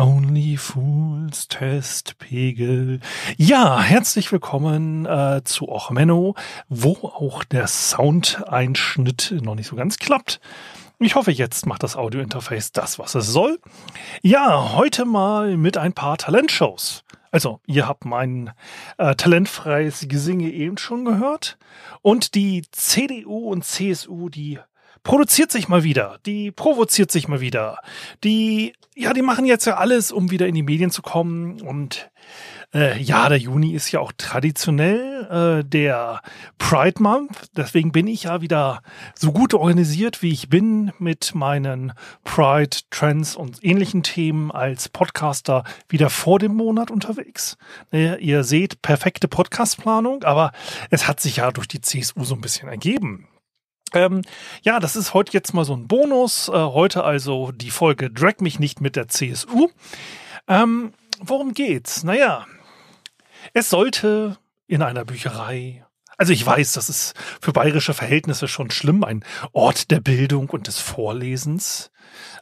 only 0.00 0.56
fools 0.56 1.46
test 1.48 2.16
Pegel. 2.18 3.00
Ja, 3.36 3.80
herzlich 3.80 4.32
willkommen 4.32 5.04
äh, 5.04 5.42
zu 5.44 5.68
Och 5.68 5.90
Menno, 5.90 6.34
wo 6.70 6.92
auch 7.02 7.44
der 7.44 7.66
Soundeinschnitt 7.66 9.34
noch 9.42 9.54
nicht 9.54 9.66
so 9.66 9.76
ganz 9.76 9.98
klappt. 9.98 10.40
Ich 11.00 11.16
hoffe, 11.16 11.30
jetzt 11.32 11.66
macht 11.66 11.82
das 11.82 11.96
Audiointerface 11.96 12.72
das, 12.72 12.98
was 12.98 13.14
es 13.14 13.26
soll. 13.26 13.58
Ja, 14.22 14.72
heute 14.74 15.04
mal 15.04 15.58
mit 15.58 15.76
ein 15.76 15.92
paar 15.92 16.16
Talentshows. 16.16 17.04
Also, 17.30 17.60
ihr 17.66 17.86
habt 17.86 18.06
mein 18.06 18.52
äh, 18.96 19.14
talentfreies 19.14 20.06
Gesinge 20.08 20.50
eben 20.50 20.78
schon 20.78 21.04
gehört. 21.04 21.58
Und 22.00 22.34
die 22.34 22.62
CDU 22.72 23.50
und 23.50 23.64
CSU, 23.64 24.30
die 24.30 24.58
produziert 25.02 25.50
sich 25.50 25.68
mal 25.68 25.82
wieder, 25.82 26.18
die 26.26 26.50
provoziert 26.50 27.10
sich 27.10 27.28
mal 27.28 27.40
wieder. 27.40 27.78
Die, 28.24 28.74
ja, 28.94 29.12
die 29.12 29.22
machen 29.22 29.44
jetzt 29.44 29.64
ja 29.64 29.76
alles, 29.76 30.12
um 30.12 30.30
wieder 30.30 30.46
in 30.46 30.54
die 30.54 30.62
Medien 30.62 30.90
zu 30.90 31.02
kommen. 31.02 31.60
Und 31.60 32.10
äh, 32.74 33.00
ja, 33.00 33.28
der 33.28 33.38
Juni 33.38 33.72
ist 33.72 33.90
ja 33.90 34.00
auch 34.00 34.12
traditionell 34.16 35.60
äh, 35.60 35.64
der 35.64 36.20
Pride 36.58 37.02
Month. 37.02 37.50
Deswegen 37.56 37.92
bin 37.92 38.06
ich 38.06 38.24
ja 38.24 38.42
wieder 38.42 38.82
so 39.14 39.32
gut 39.32 39.54
organisiert, 39.54 40.22
wie 40.22 40.32
ich 40.32 40.48
bin 40.48 40.92
mit 40.98 41.34
meinen 41.34 41.92
Pride, 42.22 42.76
Trends 42.90 43.34
und 43.34 43.64
ähnlichen 43.64 44.02
Themen 44.02 44.52
als 44.52 44.88
Podcaster 44.88 45.64
wieder 45.88 46.10
vor 46.10 46.38
dem 46.38 46.54
Monat 46.54 46.90
unterwegs. 46.90 47.56
Äh, 47.92 48.22
ihr 48.22 48.44
seht, 48.44 48.82
perfekte 48.82 49.26
Podcastplanung, 49.26 50.22
aber 50.22 50.52
es 50.90 51.08
hat 51.08 51.20
sich 51.20 51.36
ja 51.36 51.50
durch 51.50 51.66
die 51.66 51.80
CSU 51.80 52.22
so 52.24 52.34
ein 52.34 52.40
bisschen 52.40 52.68
ergeben. 52.68 53.29
Ähm, 53.94 54.22
ja, 54.62 54.80
das 54.80 54.96
ist 54.96 55.14
heute 55.14 55.32
jetzt 55.32 55.54
mal 55.54 55.64
so 55.64 55.74
ein 55.74 55.88
Bonus. 55.88 56.48
Äh, 56.48 56.52
heute 56.52 57.04
also 57.04 57.52
die 57.52 57.70
Folge 57.70 58.10
Drag 58.10 58.40
mich 58.40 58.58
nicht 58.58 58.80
mit 58.80 58.96
der 58.96 59.08
CSU. 59.08 59.68
Ähm, 60.48 60.92
worum 61.20 61.54
geht's? 61.54 62.04
Naja, 62.04 62.46
es 63.52 63.70
sollte 63.70 64.38
in 64.66 64.82
einer 64.82 65.04
Bücherei 65.04 65.84
also 66.20 66.34
ich 66.34 66.44
weiß, 66.44 66.72
das 66.74 66.90
ist 66.90 67.14
für 67.40 67.54
bayerische 67.54 67.94
Verhältnisse 67.94 68.46
schon 68.46 68.70
schlimm, 68.70 69.04
ein 69.04 69.24
Ort 69.52 69.90
der 69.90 70.00
Bildung 70.00 70.50
und 70.50 70.66
des 70.66 70.78
Vorlesens. 70.78 71.90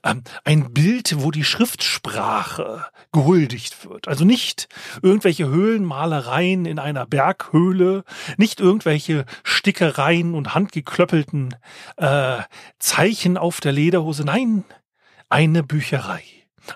Ähm, 0.03 0.25
ein 0.43 0.75
Bild, 0.75 1.23
wo 1.23 1.31
die 1.31 1.45
Schriftsprache 1.45 2.85
gehuldigt 3.13 3.89
wird. 3.89 4.09
Also 4.09 4.25
nicht 4.25 4.67
irgendwelche 5.01 5.47
Höhlenmalereien 5.47 6.67
in 6.67 6.81
einer 6.81 7.07
Berghöhle, 7.07 8.03
nicht 8.37 8.59
irgendwelche 8.59 9.27
Stickereien 9.45 10.35
und 10.35 10.57
handgeklöppelten 10.57 11.55
äh, 11.99 12.39
Zeichen 12.81 13.39
auf 13.39 13.61
der 13.61 13.71
Lederhose. 13.71 14.25
Nein, 14.25 14.65
eine 15.29 15.63
Bücherei. 15.63 16.25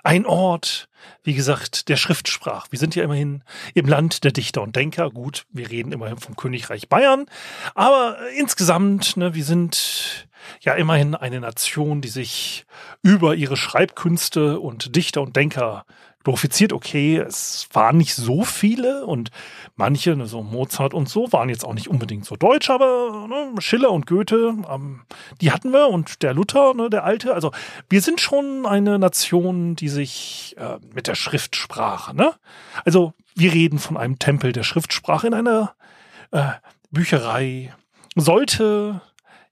Ein 0.05 0.25
Ort, 0.25 0.89
wie 1.23 1.35
gesagt, 1.35 1.89
der 1.89 1.97
Schriftsprach. 1.97 2.67
Wir 2.71 2.79
sind 2.79 2.95
ja 2.95 3.05
immerhin 3.05 3.43
im 3.75 3.87
Land 3.87 4.25
der 4.25 4.33
Dichter 4.33 4.63
und 4.63 4.77
Denker. 4.77 5.11
Gut, 5.11 5.45
wir 5.51 5.71
reden 5.71 5.93
immerhin 5.93 6.19
vom 6.19 6.37
Königreich 6.37 6.89
Bayern. 6.89 7.27
Aber 7.75 8.17
insgesamt, 8.37 9.17
ne, 9.17 9.35
wir 9.35 9.45
sind 9.45 10.29
ja 10.61 10.75
immerhin 10.75 11.15
eine 11.15 11.41
Nation, 11.41 12.01
die 12.01 12.09
sich 12.09 12.67
über 13.03 13.35
ihre 13.35 13.57
Schreibkünste 13.57 14.61
und 14.61 14.97
Dichter 14.97 15.23
und 15.23 15.37
Denker 15.37 15.85
glorifiziert, 16.25 16.73
okay, 16.73 17.19
es 17.19 17.69
waren 17.73 17.97
nicht 17.97 18.15
so 18.15 18.45
viele 18.45 19.07
und 19.07 19.31
manche, 19.77 20.27
so 20.27 20.43
Mozart 20.43 20.95
und 20.95 21.09
so, 21.09 21.33
waren 21.33 21.49
jetzt 21.49 21.65
auch 21.65 21.75
nicht 21.75 21.89
unbedingt 21.89 22.25
so 22.25 22.37
deutsch, 22.37 22.71
aber 22.71 23.27
ne, 23.29 23.61
Schiller 23.61 23.91
und 23.91 24.07
Goethe, 24.07 24.55
ähm, 24.71 25.03
die 25.41 25.53
hatten 25.53 25.73
wir 25.73 25.89
und 25.89 26.23
der 26.23 26.35
Luther, 26.35 26.75
ne, 26.75 26.91
der 26.91 27.05
Alte. 27.05 27.35
Also 27.35 27.53
wir 27.89 28.01
sind 28.01 28.21
schon 28.21 28.67
eine 28.67 28.99
Nation, 28.99 29.77
die 29.77 29.89
sich 29.89 30.55
äh, 30.59 30.79
mit 30.95 31.07
der 31.07 31.15
Schriftsprache, 31.15 32.15
ne? 32.15 32.35
Also 32.85 33.15
wir 33.35 33.53
reden 33.53 33.79
von 33.79 33.97
einem 33.97 34.19
Tempel 34.19 34.53
der 34.53 34.63
Schriftsprache 34.63 35.27
in 35.27 35.35
einer 35.35 35.75
äh, 36.33 36.51
Bücherei. 36.91 37.75
Sollte 38.15 39.01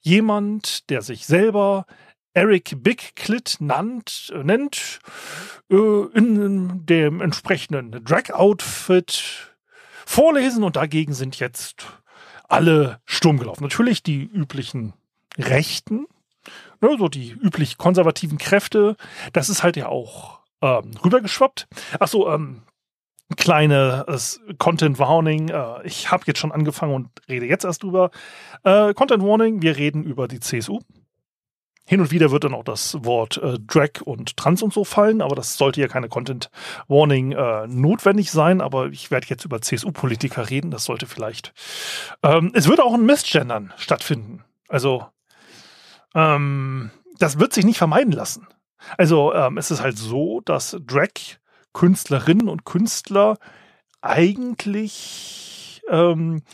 jemand, 0.03 0.91
der 0.91 1.03
sich 1.03 1.26
selber 1.26 1.86
Eric 2.34 2.82
Big 2.82 3.16
Clit 3.16 3.56
nannt, 3.60 4.32
nennt, 4.42 5.00
äh, 5.70 6.06
in 6.14 6.86
dem 6.86 7.20
entsprechenden 7.20 8.04
Drag-Outfit 8.04 9.54
vorlesen 10.06 10.64
und 10.64 10.76
dagegen 10.76 11.12
sind 11.12 11.38
jetzt 11.38 11.86
alle 12.48 13.00
Sturm 13.04 13.38
gelaufen. 13.38 13.62
Natürlich 13.62 14.02
die 14.02 14.22
üblichen 14.22 14.92
Rechten, 15.38 16.06
ne, 16.80 16.96
so 16.98 17.08
die 17.08 17.30
üblich 17.32 17.78
konservativen 17.78 18.38
Kräfte. 18.38 18.97
Das 19.32 19.48
ist 19.48 19.62
halt 19.62 19.76
ja 19.76 19.86
auch 19.86 20.41
ähm, 20.62 20.92
rübergeschwappt. 21.04 21.68
Achso, 21.98 22.32
ähm, 22.32 22.62
kleine 23.36 24.04
äh, 24.08 24.54
Content 24.54 24.98
Warning. 24.98 25.48
Äh, 25.48 25.86
ich 25.86 26.10
habe 26.10 26.24
jetzt 26.26 26.38
schon 26.38 26.52
angefangen 26.52 26.94
und 26.94 27.08
rede 27.28 27.47
jetzt 27.47 27.64
erst 27.64 27.82
drüber. 27.82 28.10
Äh, 28.64 28.94
Content 28.94 29.22
Warning, 29.22 29.62
wir 29.62 29.76
reden 29.76 30.04
über 30.04 30.28
die 30.28 30.41
CSU. 30.41 30.80
Hin 31.90 32.00
und 32.00 32.12
wieder 32.12 32.30
wird 32.30 32.44
dann 32.44 32.54
auch 32.54 32.62
das 32.62 33.04
Wort 33.04 33.38
äh, 33.38 33.58
Drag 33.58 34.02
und 34.04 34.36
Trans 34.36 34.62
und 34.62 34.72
so 34.72 34.84
fallen, 34.84 35.20
aber 35.20 35.34
das 35.34 35.56
sollte 35.56 35.80
ja 35.80 35.88
keine 35.88 36.08
Content 36.08 36.48
Warning 36.86 37.32
äh, 37.32 37.66
notwendig 37.66 38.30
sein. 38.30 38.60
Aber 38.60 38.90
ich 38.90 39.10
werde 39.10 39.26
jetzt 39.26 39.44
über 39.44 39.60
CSU-Politiker 39.60 40.50
reden. 40.50 40.70
Das 40.70 40.84
sollte 40.84 41.06
vielleicht. 41.06 41.52
Ähm, 42.22 42.52
es 42.54 42.68
wird 42.68 42.78
auch 42.78 42.94
ein 42.94 43.04
Missgendern 43.04 43.72
stattfinden. 43.76 44.44
Also 44.68 45.04
ähm, 46.14 46.92
das 47.18 47.40
wird 47.40 47.52
sich 47.52 47.64
nicht 47.64 47.78
vermeiden 47.78 48.12
lassen. 48.12 48.46
Also 48.96 49.34
ähm, 49.34 49.58
es 49.58 49.72
ist 49.72 49.82
halt 49.82 49.98
so, 49.98 50.42
dass 50.44 50.76
Drag-Künstlerinnen 50.86 52.48
und 52.48 52.64
Künstler 52.64 53.36
eigentlich 54.00 55.82
ähm, 55.88 56.44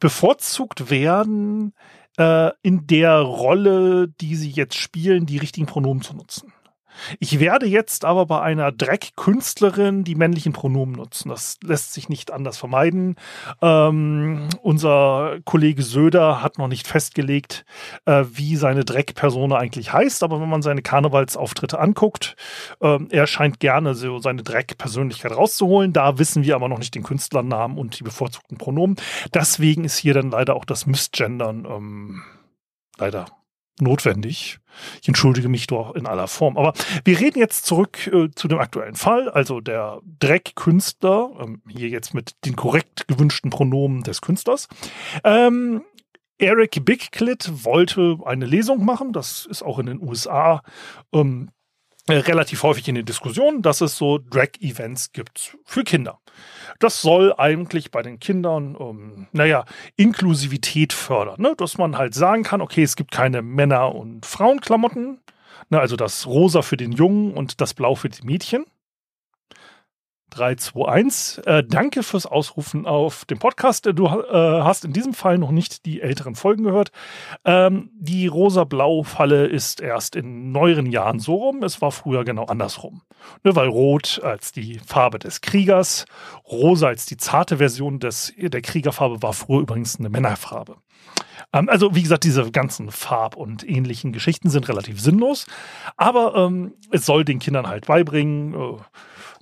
bevorzugt 0.00 0.90
werden, 0.90 1.72
äh, 2.18 2.50
in 2.62 2.86
der 2.86 3.18
Rolle, 3.18 4.08
die 4.08 4.36
sie 4.36 4.50
jetzt 4.50 4.76
spielen, 4.76 5.26
die 5.26 5.38
richtigen 5.38 5.66
Pronomen 5.66 6.02
zu 6.02 6.14
nutzen. 6.14 6.52
Ich 7.18 7.40
werde 7.40 7.66
jetzt 7.66 8.04
aber 8.04 8.26
bei 8.26 8.40
einer 8.40 8.72
Dreckkünstlerin 8.72 10.04
die 10.04 10.14
männlichen 10.14 10.52
Pronomen 10.52 10.94
nutzen. 10.94 11.28
Das 11.28 11.58
lässt 11.62 11.92
sich 11.92 12.08
nicht 12.08 12.30
anders 12.30 12.58
vermeiden. 12.58 13.16
Ähm, 13.60 14.48
unser 14.62 15.38
Kollege 15.44 15.82
Söder 15.82 16.42
hat 16.42 16.58
noch 16.58 16.68
nicht 16.68 16.86
festgelegt, 16.86 17.64
äh, 18.06 18.24
wie 18.32 18.56
seine 18.56 18.84
Dreckpersona 18.84 19.56
eigentlich 19.56 19.92
heißt, 19.92 20.22
aber 20.22 20.40
wenn 20.40 20.48
man 20.48 20.62
seine 20.62 20.82
Karnevalsauftritte 20.82 21.78
anguckt, 21.78 22.36
äh, 22.80 22.98
er 23.10 23.26
scheint 23.26 23.60
gerne 23.60 23.94
so 23.94 24.18
seine 24.18 24.42
Dreckpersönlichkeit 24.42 25.32
rauszuholen. 25.32 25.92
Da 25.92 26.18
wissen 26.18 26.44
wir 26.44 26.54
aber 26.54 26.68
noch 26.68 26.78
nicht 26.78 26.94
den 26.94 27.02
Künstlernamen 27.02 27.78
und 27.78 27.98
die 27.98 28.04
bevorzugten 28.04 28.58
Pronomen. 28.58 28.96
Deswegen 29.34 29.84
ist 29.84 29.96
hier 29.96 30.14
dann 30.14 30.30
leider 30.30 30.54
auch 30.54 30.64
das 30.64 30.86
Missgendern 30.86 31.64
ähm, 31.64 32.22
leider 32.98 33.26
notwendig. 33.80 34.58
Ich 35.00 35.08
entschuldige 35.08 35.48
mich 35.48 35.66
doch 35.66 35.94
in 35.94 36.06
aller 36.06 36.28
Form. 36.28 36.56
Aber 36.56 36.72
wir 37.04 37.20
reden 37.20 37.38
jetzt 37.38 37.66
zurück 37.66 38.06
äh, 38.06 38.30
zu 38.34 38.48
dem 38.48 38.58
aktuellen 38.58 38.94
Fall. 38.94 39.28
Also 39.28 39.60
der 39.60 40.00
Dreckkünstler, 40.20 41.30
ähm, 41.40 41.62
hier 41.68 41.88
jetzt 41.88 42.14
mit 42.14 42.32
den 42.44 42.56
korrekt 42.56 43.06
gewünschten 43.08 43.50
Pronomen 43.50 44.02
des 44.02 44.20
Künstlers. 44.20 44.68
Ähm, 45.24 45.82
Eric 46.38 46.84
Bigclit 46.84 47.64
wollte 47.64 48.18
eine 48.24 48.46
Lesung 48.46 48.84
machen. 48.84 49.12
Das 49.12 49.46
ist 49.46 49.62
auch 49.62 49.78
in 49.78 49.86
den 49.86 50.02
USA 50.02 50.62
ähm, 51.12 51.50
äh, 52.08 52.14
relativ 52.14 52.64
häufig 52.64 52.88
in 52.88 52.96
den 52.96 53.04
Diskussionen, 53.04 53.62
dass 53.62 53.80
es 53.80 53.96
so 53.96 54.18
Drag-Events 54.18 55.12
gibt 55.12 55.56
für 55.64 55.84
Kinder. 55.84 56.18
Das 56.78 57.02
soll 57.02 57.34
eigentlich 57.36 57.90
bei 57.90 58.02
den 58.02 58.18
Kindern, 58.20 58.76
ähm, 58.78 59.26
naja, 59.32 59.64
Inklusivität 59.96 60.92
fördern. 60.92 61.40
Ne? 61.40 61.54
Dass 61.56 61.78
man 61.78 61.96
halt 61.96 62.14
sagen 62.14 62.42
kann, 62.42 62.60
okay, 62.60 62.82
es 62.82 62.96
gibt 62.96 63.10
keine 63.12 63.42
Männer- 63.42 63.94
und 63.94 64.26
Frauenklamotten. 64.26 65.20
Ne? 65.70 65.80
Also 65.80 65.96
das 65.96 66.26
Rosa 66.26 66.62
für 66.62 66.76
den 66.76 66.92
Jungen 66.92 67.34
und 67.34 67.60
das 67.60 67.74
Blau 67.74 67.94
für 67.94 68.08
die 68.08 68.26
Mädchen. 68.26 68.64
3, 70.32 70.54
2, 70.54 70.88
1. 70.88 71.38
Äh, 71.44 71.62
danke 71.62 72.02
fürs 72.02 72.24
Ausrufen 72.24 72.86
auf 72.86 73.26
dem 73.26 73.38
Podcast. 73.38 73.86
Du 73.94 74.06
äh, 74.06 74.62
hast 74.62 74.84
in 74.84 74.92
diesem 74.92 75.12
Fall 75.12 75.36
noch 75.36 75.50
nicht 75.50 75.84
die 75.84 76.00
älteren 76.00 76.34
Folgen 76.34 76.64
gehört. 76.64 76.90
Ähm, 77.44 77.90
die 77.94 78.26
rosa-blau-Falle 78.26 79.46
ist 79.46 79.80
erst 79.80 80.16
in 80.16 80.50
neueren 80.50 80.86
Jahren 80.86 81.20
so 81.20 81.34
rum. 81.34 81.62
Es 81.62 81.82
war 81.82 81.92
früher 81.92 82.24
genau 82.24 82.46
andersrum. 82.46 83.02
Ne, 83.44 83.54
weil 83.54 83.68
Rot 83.68 84.20
als 84.24 84.52
die 84.52 84.78
Farbe 84.78 85.18
des 85.18 85.42
Kriegers, 85.42 86.06
Rosa 86.50 86.88
als 86.88 87.04
die 87.06 87.18
zarte 87.18 87.58
Version 87.58 88.00
des, 88.00 88.32
der 88.36 88.62
Kriegerfarbe 88.62 89.22
war 89.22 89.34
früher 89.34 89.60
übrigens 89.60 89.98
eine 89.98 90.08
Männerfarbe. 90.08 90.76
Ähm, 91.52 91.68
also, 91.68 91.94
wie 91.94 92.02
gesagt, 92.02 92.24
diese 92.24 92.50
ganzen 92.50 92.90
Farb- 92.90 93.36
und 93.36 93.68
ähnlichen 93.68 94.12
Geschichten 94.12 94.48
sind 94.48 94.68
relativ 94.68 95.00
sinnlos, 95.00 95.46
aber 95.96 96.34
ähm, 96.36 96.72
es 96.90 97.04
soll 97.06 97.24
den 97.24 97.38
Kindern 97.38 97.66
halt 97.66 97.86
beibringen, 97.86 98.54
äh, 98.54 98.76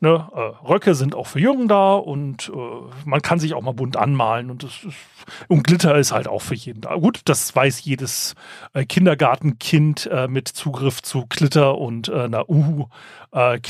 Ne, 0.03 0.29
äh, 0.35 0.67
Röcke 0.67 0.95
sind 0.95 1.15
auch 1.15 1.27
für 1.27 1.41
Jungen 1.41 1.69
da 1.69 1.93
und 1.93 2.51
äh, 2.55 3.07
man 3.07 3.21
kann 3.21 3.39
sich 3.39 3.53
auch 3.53 3.61
mal 3.61 3.75
bunt 3.75 3.99
anmalen 3.99 4.51
und 4.51 4.65
ist, 4.65 4.87
und 5.47 5.65
Glitter 5.65 5.99
ist 5.99 6.11
halt 6.11 6.27
auch 6.27 6.41
für 6.41 6.55
jeden 6.55 6.81
da. 6.81 6.95
Gut, 6.95 7.21
das 7.27 7.55
weiß 7.55 7.85
jedes 7.85 8.35
äh, 8.73 8.87
Kindergartenkind 8.87 10.07
äh, 10.11 10.27
mit 10.27 10.49
Zugriff 10.49 11.03
zu 11.03 11.27
Glitter 11.29 11.77
und 11.77 12.09
äh, 12.09 12.23
einer 12.23 12.49
Uhu 12.49 12.87
äh, 13.33 13.61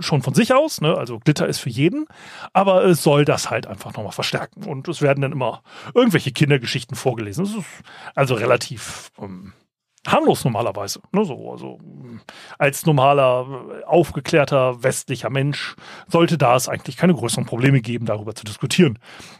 schon 0.00 0.22
von 0.22 0.34
sich 0.34 0.54
aus. 0.54 0.80
Ne? 0.80 0.96
Also 0.96 1.18
Glitter 1.18 1.46
ist 1.46 1.58
für 1.58 1.70
jeden, 1.70 2.06
aber 2.54 2.84
es 2.84 3.02
soll 3.02 3.26
das 3.26 3.50
halt 3.50 3.66
einfach 3.66 3.92
nochmal 3.92 4.12
verstärken 4.12 4.64
und 4.64 4.88
es 4.88 5.02
werden 5.02 5.20
dann 5.20 5.32
immer 5.32 5.62
irgendwelche 5.94 6.32
Kindergeschichten 6.32 6.96
vorgelesen. 6.96 7.44
Das 7.44 7.54
ist 7.54 7.64
also 8.14 8.34
relativ 8.34 9.12
ähm, 9.20 9.52
harmlos 10.08 10.44
normalerweise. 10.44 11.00
Ne, 11.12 11.24
so, 11.24 11.50
also 11.50 11.78
als 12.58 12.86
normaler, 12.86 13.46
aufgeklärter 13.86 14.82
westlicher 14.82 15.30
Mensch 15.30 15.76
sollte 16.08 16.38
da 16.38 16.56
es 16.56 16.68
eigentlich 16.68 16.96
keine 16.96 17.14
größeren 17.14 17.46
Probleme 17.46 17.80
geben, 17.80 18.06
darüber 18.06 18.34
zu 18.34 18.44
diskutieren. 18.44 18.98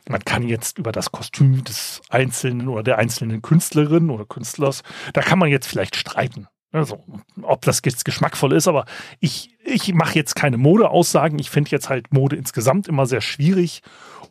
Man 0.08 0.24
kann 0.24 0.42
jetzt 0.46 0.78
über 0.78 0.92
das 0.92 1.12
Kostüm 1.12 1.64
des 1.64 2.02
Einzelnen 2.08 2.68
oder 2.68 2.82
der 2.82 2.98
einzelnen 2.98 3.42
Künstlerin 3.42 4.10
oder 4.10 4.24
Künstlers, 4.24 4.82
da 5.12 5.20
kann 5.20 5.38
man 5.38 5.48
jetzt 5.48 5.66
vielleicht 5.66 5.96
streiten. 5.96 6.48
Also, 6.72 7.02
ob 7.42 7.62
das 7.62 7.80
jetzt 7.84 8.04
geschmackvoll 8.04 8.52
ist, 8.52 8.68
aber 8.68 8.84
ich, 9.20 9.55
ich 9.66 9.92
mache 9.92 10.14
jetzt 10.14 10.36
keine 10.36 10.56
Modeaussagen. 10.56 11.38
Ich 11.38 11.50
finde 11.50 11.70
jetzt 11.70 11.88
halt 11.88 12.12
Mode 12.12 12.36
insgesamt 12.36 12.88
immer 12.88 13.06
sehr 13.06 13.20
schwierig 13.20 13.82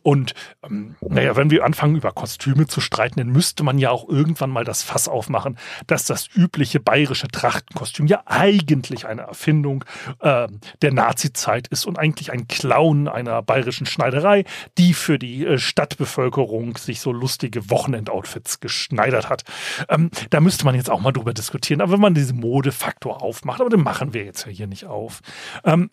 und 0.06 0.34
ähm, 0.62 0.94
naja, 1.00 1.34
wenn 1.34 1.50
wir 1.50 1.64
anfangen, 1.64 1.96
über 1.96 2.12
Kostüme 2.12 2.68
zu 2.68 2.80
streiten, 2.80 3.18
dann 3.18 3.30
müsste 3.30 3.64
man 3.64 3.76
ja 3.76 3.90
auch 3.90 4.08
irgendwann 4.08 4.50
mal 4.50 4.62
das 4.62 4.84
Fass 4.84 5.08
aufmachen, 5.08 5.58
dass 5.88 6.04
das 6.04 6.28
übliche 6.32 6.78
bayerische 6.78 7.26
Trachtenkostüm 7.26 8.06
ja 8.06 8.22
eigentlich 8.24 9.04
eine 9.04 9.22
Erfindung 9.22 9.84
äh, 10.20 10.46
der 10.80 10.92
Nazi-Zeit 10.92 11.66
ist 11.66 11.86
und 11.86 11.98
eigentlich 11.98 12.30
ein 12.30 12.46
Clown 12.46 13.08
einer 13.08 13.42
bayerischen 13.42 13.84
Schneiderei, 13.84 14.44
die 14.78 14.94
für 14.94 15.18
die 15.18 15.44
äh, 15.44 15.58
Stadtbevölkerung 15.58 16.76
sich 16.76 17.00
so 17.00 17.10
lustige 17.10 17.68
Wochenendoutfits 17.68 18.60
geschneidert 18.60 19.28
hat. 19.28 19.42
Ähm, 19.88 20.12
da 20.30 20.40
müsste 20.40 20.64
man 20.66 20.76
jetzt 20.76 20.88
auch 20.88 21.00
mal 21.00 21.10
drüber 21.10 21.34
diskutieren. 21.34 21.80
Aber 21.80 21.90
wenn 21.90 22.00
man 22.00 22.14
diesen 22.14 22.38
Modefaktor 22.38 23.22
aufmacht, 23.22 23.60
aber 23.60 23.70
den 23.70 23.82
machen 23.82 24.14
wir 24.14 24.24
jetzt 24.24 24.46
ja 24.46 24.52
hier 24.52 24.68
nicht 24.68 24.84
auf. 24.84 25.20
Ähm, 25.64 25.90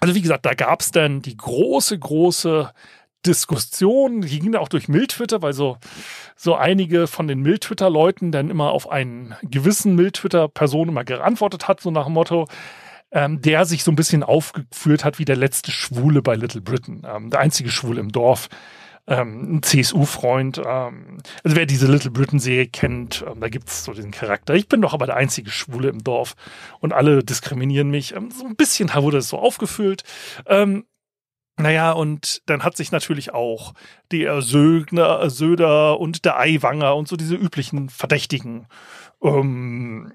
also 0.00 0.14
wie 0.14 0.22
gesagt, 0.22 0.44
da 0.44 0.54
gab 0.54 0.80
es 0.80 0.90
dann 0.90 1.22
die 1.22 1.36
große, 1.36 1.98
große 1.98 2.70
Diskussion, 3.24 4.20
die 4.20 4.38
ging 4.38 4.54
auch 4.54 4.68
durch 4.68 4.88
Mildtwitter, 4.88 5.42
weil 5.42 5.54
so, 5.54 5.78
so 6.36 6.54
einige 6.54 7.06
von 7.06 7.26
den 7.26 7.40
Mildtwitter-Leuten 7.40 8.32
dann 8.32 8.50
immer 8.50 8.70
auf 8.70 8.90
einen 8.90 9.34
gewissen 9.42 9.94
Mildtwitter-Person 9.94 10.88
immer 10.88 11.04
geantwortet 11.04 11.68
hat, 11.68 11.80
so 11.80 11.90
nach 11.90 12.04
dem 12.04 12.12
Motto, 12.14 12.46
ähm, 13.12 13.40
der 13.40 13.64
sich 13.64 13.84
so 13.84 13.92
ein 13.92 13.96
bisschen 13.96 14.22
aufgeführt 14.22 15.04
hat 15.04 15.18
wie 15.18 15.24
der 15.24 15.36
letzte 15.36 15.70
Schwule 15.70 16.20
bei 16.20 16.34
Little 16.34 16.60
Britain, 16.60 17.02
ähm, 17.08 17.30
der 17.30 17.40
einzige 17.40 17.70
Schwule 17.70 18.00
im 18.00 18.12
Dorf. 18.12 18.48
Ähm, 19.06 19.56
ein 19.56 19.62
CSU-Freund. 19.62 20.62
Ähm, 20.64 21.18
also 21.42 21.56
wer 21.56 21.66
diese 21.66 21.86
Little 21.86 22.10
Britain-Serie 22.10 22.68
kennt, 22.68 23.24
ähm, 23.28 23.40
da 23.40 23.48
gibt's 23.48 23.84
so 23.84 23.92
diesen 23.92 24.12
Charakter. 24.12 24.54
Ich 24.54 24.68
bin 24.68 24.80
doch 24.80 24.94
aber 24.94 25.06
der 25.06 25.16
einzige 25.16 25.50
Schwule 25.50 25.88
im 25.88 26.02
Dorf 26.02 26.34
und 26.80 26.92
alle 26.92 27.22
diskriminieren 27.22 27.90
mich. 27.90 28.14
Ähm, 28.14 28.30
so 28.30 28.46
ein 28.46 28.56
bisschen 28.56 28.92
wurde 28.94 29.18
es 29.18 29.28
so 29.28 29.38
aufgefüllt. 29.38 30.04
Ähm, 30.46 30.86
naja, 31.56 31.92
und 31.92 32.42
dann 32.46 32.64
hat 32.64 32.76
sich 32.76 32.90
natürlich 32.90 33.32
auch 33.32 33.74
der 34.10 34.42
Sögner, 34.42 35.30
Söder 35.30 36.00
und 36.00 36.24
der 36.24 36.38
Eiwanger 36.38 36.96
und 36.96 37.06
so 37.06 37.16
diese 37.16 37.36
üblichen 37.36 37.90
Verdächtigen 37.90 38.66
ähm, 39.22 40.12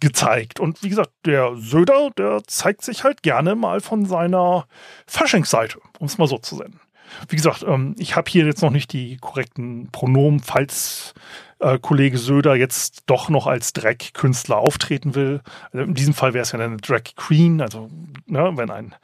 gezeigt. 0.00 0.60
Und 0.60 0.82
wie 0.82 0.88
gesagt, 0.88 1.12
der 1.26 1.56
Söder, 1.56 2.10
der 2.16 2.42
zeigt 2.46 2.82
sich 2.82 3.04
halt 3.04 3.22
gerne 3.22 3.54
mal 3.54 3.80
von 3.80 4.06
seiner 4.06 4.66
Faschingsseite, 5.06 5.78
um 5.98 6.06
es 6.06 6.16
mal 6.16 6.26
so 6.26 6.38
zu 6.38 6.56
nennen. 6.56 6.80
Wie 7.28 7.36
gesagt, 7.36 7.64
ähm, 7.66 7.94
ich 7.98 8.16
habe 8.16 8.30
hier 8.30 8.44
jetzt 8.46 8.62
noch 8.62 8.70
nicht 8.70 8.92
die 8.92 9.16
korrekten 9.18 9.90
Pronomen, 9.90 10.40
falls 10.40 11.14
äh, 11.62 11.78
Kollege 11.78 12.18
Söder 12.18 12.54
jetzt 12.54 13.04
doch 13.06 13.28
noch 13.28 13.46
als 13.46 13.72
Drag-Künstler 13.72 14.58
auftreten 14.58 15.14
will. 15.14 15.40
Also 15.72 15.86
in 15.86 15.94
diesem 15.94 16.14
Fall 16.14 16.34
wäre 16.34 16.42
es 16.42 16.52
ja 16.52 16.58
eine 16.58 16.76
Drag 16.76 17.02
Queen, 17.16 17.60
also 17.60 17.88
ne, 18.26 18.52
wenn 18.56 18.70
ein 18.70 18.94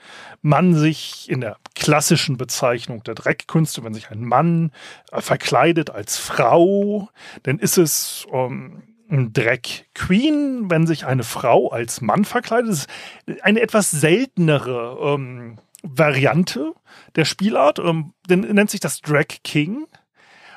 Mann 0.43 0.75
sich 0.75 1.31
in 1.31 1.40
der 1.40 1.56
klassischen 1.75 2.37
Bezeichnung 2.37 3.02
der 3.05 3.14
Drag-Künste, 3.14 3.84
wenn 3.84 3.94
sich 3.94 4.10
ein 4.10 4.25
Mann 4.25 4.72
äh, 5.12 5.20
verkleidet 5.20 5.90
als 5.90 6.19
Frau, 6.19 7.08
dann 7.44 7.58
ist 7.58 7.78
es 7.78 8.26
ähm, 8.32 8.82
ein 9.10 9.32
Drag 9.32 9.60
Queen, 9.94 10.69
wenn 10.69 10.87
sich 10.87 11.06
eine 11.06 11.22
Frau 11.22 11.69
als 11.69 12.00
Mann 12.00 12.25
verkleidet. 12.25 12.70
Das 12.70 12.87
ist 13.26 13.43
eine 13.43 13.60
etwas 13.60 13.90
seltenere 13.90 14.99
ähm, 15.00 15.58
Variante 15.96 16.75
der 17.17 17.25
Spielart. 17.25 17.79
Ähm, 17.79 18.14
dann 18.26 18.40
nennt 18.40 18.70
sich 18.70 18.81
das 18.81 19.00
Drag 19.00 19.26
King. 19.44 19.87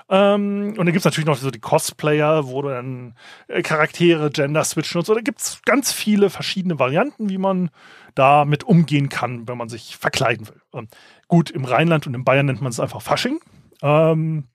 Ähm, 0.10 0.76
und 0.78 0.78
dann 0.78 0.88
gibt 0.88 0.98
es 0.98 1.06
natürlich 1.06 1.26
noch 1.28 1.38
so 1.38 1.52
die 1.52 1.60
Cosplayer, 1.60 2.48
wo 2.48 2.62
dann 2.62 3.16
äh, 3.48 3.62
Charaktere 3.62 4.30
Gender 4.30 4.64
switchen 4.66 5.00
und 5.00 5.06
so. 5.06 5.16
Da 5.16 5.22
gibt 5.22 5.40
es 5.40 5.62
ganz 5.64 5.94
viele 5.94 6.30
verschiedene 6.30 6.80
Varianten, 6.80 7.30
wie 7.30 7.38
man 7.38 7.70
damit 8.14 8.66
umgehen 8.66 9.08
kann, 9.08 9.48
wenn 9.48 9.58
man 9.58 9.70
sich 9.70 9.96
verkleiden 9.96 10.50
will. 10.50 10.62
Ähm, 10.74 10.88
gut, 11.30 11.50
im 11.50 11.64
Rheinland 11.64 12.08
und 12.08 12.14
in 12.14 12.26
Bayern 12.26 12.48
nennt 12.48 12.62
man 12.62 12.72
es 12.72 12.80
einfach 12.82 13.02
Fasching. 13.02 13.40
Ähm, 13.82 14.50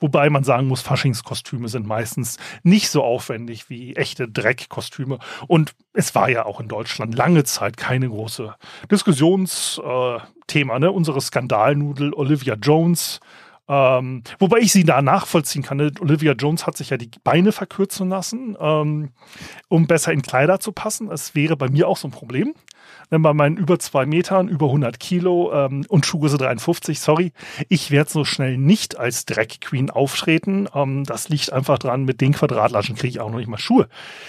Wobei 0.00 0.30
man 0.30 0.44
sagen 0.44 0.66
muss, 0.66 0.82
Faschingskostüme 0.82 1.68
sind 1.68 1.86
meistens 1.86 2.38
nicht 2.62 2.90
so 2.90 3.02
aufwendig 3.02 3.70
wie 3.70 3.96
echte 3.96 4.28
Dreckkostüme. 4.28 5.18
Und 5.46 5.74
es 5.92 6.14
war 6.14 6.28
ja 6.28 6.44
auch 6.44 6.60
in 6.60 6.68
Deutschland 6.68 7.14
lange 7.14 7.44
Zeit 7.44 7.76
keine 7.76 8.08
große 8.08 8.54
Diskussionsthema. 8.90 10.76
Äh, 10.76 10.80
ne? 10.80 10.92
Unsere 10.92 11.20
Skandalnudel 11.20 12.14
Olivia 12.14 12.54
Jones 12.54 13.20
ähm, 13.68 14.22
wobei 14.38 14.58
ich 14.58 14.72
sie 14.72 14.84
da 14.84 15.02
nachvollziehen 15.02 15.62
kann. 15.62 15.78
Ne? 15.78 15.92
Olivia 16.00 16.32
Jones 16.32 16.66
hat 16.66 16.76
sich 16.76 16.90
ja 16.90 16.96
die 16.96 17.10
Beine 17.22 17.52
verkürzen 17.52 18.08
lassen, 18.08 18.56
ähm, 18.60 19.10
um 19.68 19.86
besser 19.86 20.12
in 20.12 20.22
Kleider 20.22 20.60
zu 20.60 20.72
passen. 20.72 21.08
Das 21.08 21.34
wäre 21.34 21.56
bei 21.56 21.68
mir 21.68 21.88
auch 21.88 21.96
so 21.96 22.08
ein 22.08 22.12
Problem. 22.12 22.54
Denn 23.10 23.22
bei 23.22 23.34
meinen 23.34 23.56
über 23.56 23.78
zwei 23.78 24.06
Metern, 24.06 24.48
über 24.48 24.66
100 24.66 24.98
Kilo 24.98 25.52
ähm, 25.52 25.84
und 25.88 26.06
Schuhgröße 26.06 26.38
53, 26.38 26.98
sorry, 26.98 27.32
ich 27.68 27.90
werde 27.90 28.10
so 28.10 28.24
schnell 28.24 28.56
nicht 28.56 28.98
als 28.98 29.26
Drag 29.26 29.60
Queen 29.60 29.90
auftreten. 29.90 30.66
Ähm, 30.74 31.04
das 31.04 31.28
liegt 31.28 31.52
einfach 31.52 31.78
dran, 31.78 32.04
mit 32.04 32.20
den 32.20 32.32
Quadratlaschen 32.32 32.96
kriege 32.96 33.10
ich 33.10 33.20
auch 33.20 33.30
noch 33.30 33.38
nicht 33.38 33.48
mal 33.48 33.58
Schuhe. 33.58 33.88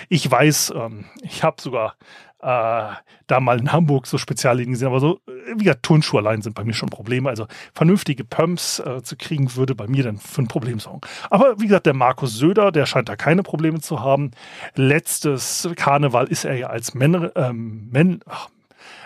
Ich 0.09 0.29
weiß, 0.29 0.73
ähm, 0.75 1.05
ich 1.21 1.43
habe 1.43 1.61
sogar 1.61 1.95
da 2.43 3.39
mal 3.39 3.59
in 3.59 3.71
Hamburg 3.71 4.07
so 4.07 4.17
Speziallinien 4.17 4.73
gesehen, 4.73 4.87
aber 4.87 4.99
so, 4.99 5.19
äh, 5.27 5.53
wie 5.55 5.63
gesagt, 5.63 5.83
Turnschuhe 5.83 6.19
allein 6.19 6.41
sind 6.41 6.55
bei 6.55 6.63
mir 6.63 6.73
schon 6.73 6.89
Probleme. 6.89 7.29
Also 7.29 7.47
vernünftige 7.73 8.23
Pumps 8.23 8.79
äh, 8.79 9.01
zu 9.01 9.15
kriegen, 9.15 9.55
würde 9.55 9.75
bei 9.75 9.87
mir 9.87 10.03
dann 10.03 10.17
für 10.17 10.41
ein 10.41 10.47
Problem 10.47 10.79
sorgen. 10.79 11.01
Aber 11.29 11.59
wie 11.59 11.67
gesagt, 11.67 11.85
der 11.85 11.93
Markus 11.93 12.35
Söder, 12.35 12.71
der 12.71 12.85
scheint 12.85 13.09
da 13.09 13.15
keine 13.15 13.43
Probleme 13.43 13.79
zu 13.79 14.01
haben. 14.01 14.31
Letztes 14.75 15.69
Karneval 15.75 16.27
ist 16.27 16.45
er 16.45 16.55
ja 16.55 16.67
als 16.67 16.93
Männer, 16.93 17.31
ähm, 17.35 17.89
Men, 17.91 18.19
ach, 18.27 18.49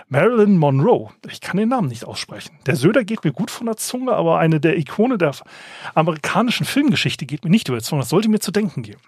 Marilyn 0.10 0.58
Monroe. 0.58 1.10
Ich 1.30 1.42
kann 1.42 1.58
den 1.58 1.70
Namen 1.70 1.90
nicht 1.90 2.06
aussprechen. 2.06 2.58
Der 2.66 2.78
Söder 2.78 3.04
geht 3.04 3.26
mir 3.26 3.34
gut 3.34 3.52
von 3.52 3.66
der 3.66 3.76
Zunge, 3.76 4.14
aber 4.14 4.40
eine 4.40 4.60
der 4.60 4.78
Ikone 4.78 5.18
der 5.18 5.36
amerikanischen 5.96 6.66
Filmgeschichte 6.66 7.26
geht 7.26 7.44
mir 7.44 7.50
nicht 7.50 7.68
über 7.68 7.78
die 7.78 7.84
Zunge. 7.84 8.02
Das 8.02 8.10
sollte 8.10 8.30
mir 8.30 8.40
zu 8.40 8.52
denken 8.52 8.84
geben. 8.84 9.02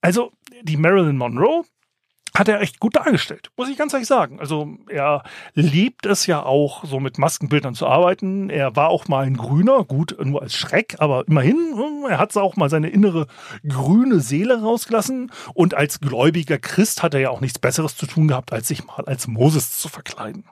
Also, 0.00 0.32
die 0.62 0.78
Marilyn 0.78 1.18
Monroe, 1.18 1.64
hat 2.36 2.48
er 2.48 2.60
echt 2.60 2.80
gut 2.80 2.96
dargestellt, 2.96 3.50
muss 3.56 3.68
ich 3.68 3.76
ganz 3.76 3.92
ehrlich 3.92 4.08
sagen. 4.08 4.40
Also 4.40 4.76
er 4.88 5.22
liebt 5.54 6.04
es 6.04 6.26
ja 6.26 6.42
auch, 6.42 6.84
so 6.84 6.98
mit 6.98 7.16
Maskenbildern 7.16 7.74
zu 7.74 7.86
arbeiten. 7.86 8.50
Er 8.50 8.74
war 8.74 8.88
auch 8.88 9.06
mal 9.06 9.24
ein 9.24 9.36
Grüner, 9.36 9.84
gut, 9.84 10.16
nur 10.20 10.42
als 10.42 10.56
Schreck, 10.56 10.96
aber 10.98 11.26
immerhin, 11.28 11.56
er 12.08 12.18
hat 12.18 12.36
auch 12.36 12.56
mal 12.56 12.68
seine 12.68 12.88
innere 12.88 13.28
grüne 13.66 14.18
Seele 14.18 14.62
rausgelassen. 14.62 15.30
Und 15.54 15.74
als 15.74 16.00
gläubiger 16.00 16.58
Christ 16.58 17.02
hat 17.02 17.14
er 17.14 17.20
ja 17.20 17.30
auch 17.30 17.40
nichts 17.40 17.58
Besseres 17.60 17.96
zu 17.96 18.06
tun 18.06 18.26
gehabt, 18.28 18.52
als 18.52 18.68
sich 18.68 18.84
mal 18.84 19.04
als 19.04 19.28
Moses 19.28 19.78
zu 19.78 19.88
verkleiden. 19.88 20.44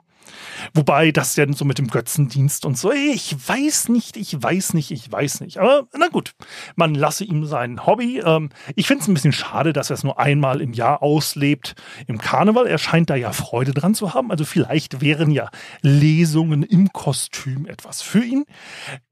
Wobei 0.73 1.11
das 1.11 1.35
ja 1.35 1.51
so 1.51 1.65
mit 1.65 1.77
dem 1.77 1.87
Götzendienst 1.87 2.65
und 2.65 2.77
so, 2.77 2.91
ich 2.91 3.35
weiß 3.47 3.89
nicht, 3.89 4.17
ich 4.17 4.41
weiß 4.41 4.73
nicht, 4.73 4.91
ich 4.91 5.11
weiß 5.11 5.41
nicht. 5.41 5.57
Aber 5.57 5.87
na 5.97 6.07
gut, 6.07 6.33
man 6.75 6.95
lasse 6.95 7.23
ihm 7.23 7.45
sein 7.45 7.85
Hobby. 7.85 8.21
Ähm, 8.25 8.49
ich 8.75 8.87
finde 8.87 9.03
es 9.03 9.07
ein 9.07 9.13
bisschen 9.13 9.33
schade, 9.33 9.73
dass 9.73 9.89
er 9.89 9.95
es 9.95 10.03
nur 10.03 10.19
einmal 10.19 10.61
im 10.61 10.73
Jahr 10.73 11.01
auslebt 11.01 11.75
im 12.07 12.17
Karneval. 12.17 12.67
Er 12.67 12.77
scheint 12.77 13.09
da 13.09 13.15
ja 13.15 13.33
Freude 13.33 13.73
dran 13.73 13.95
zu 13.95 14.13
haben. 14.13 14.31
Also 14.31 14.45
vielleicht 14.45 15.01
wären 15.01 15.31
ja 15.31 15.49
Lesungen 15.81 16.63
im 16.63 16.91
Kostüm 16.93 17.65
etwas 17.65 18.01
für 18.01 18.23
ihn. 18.23 18.45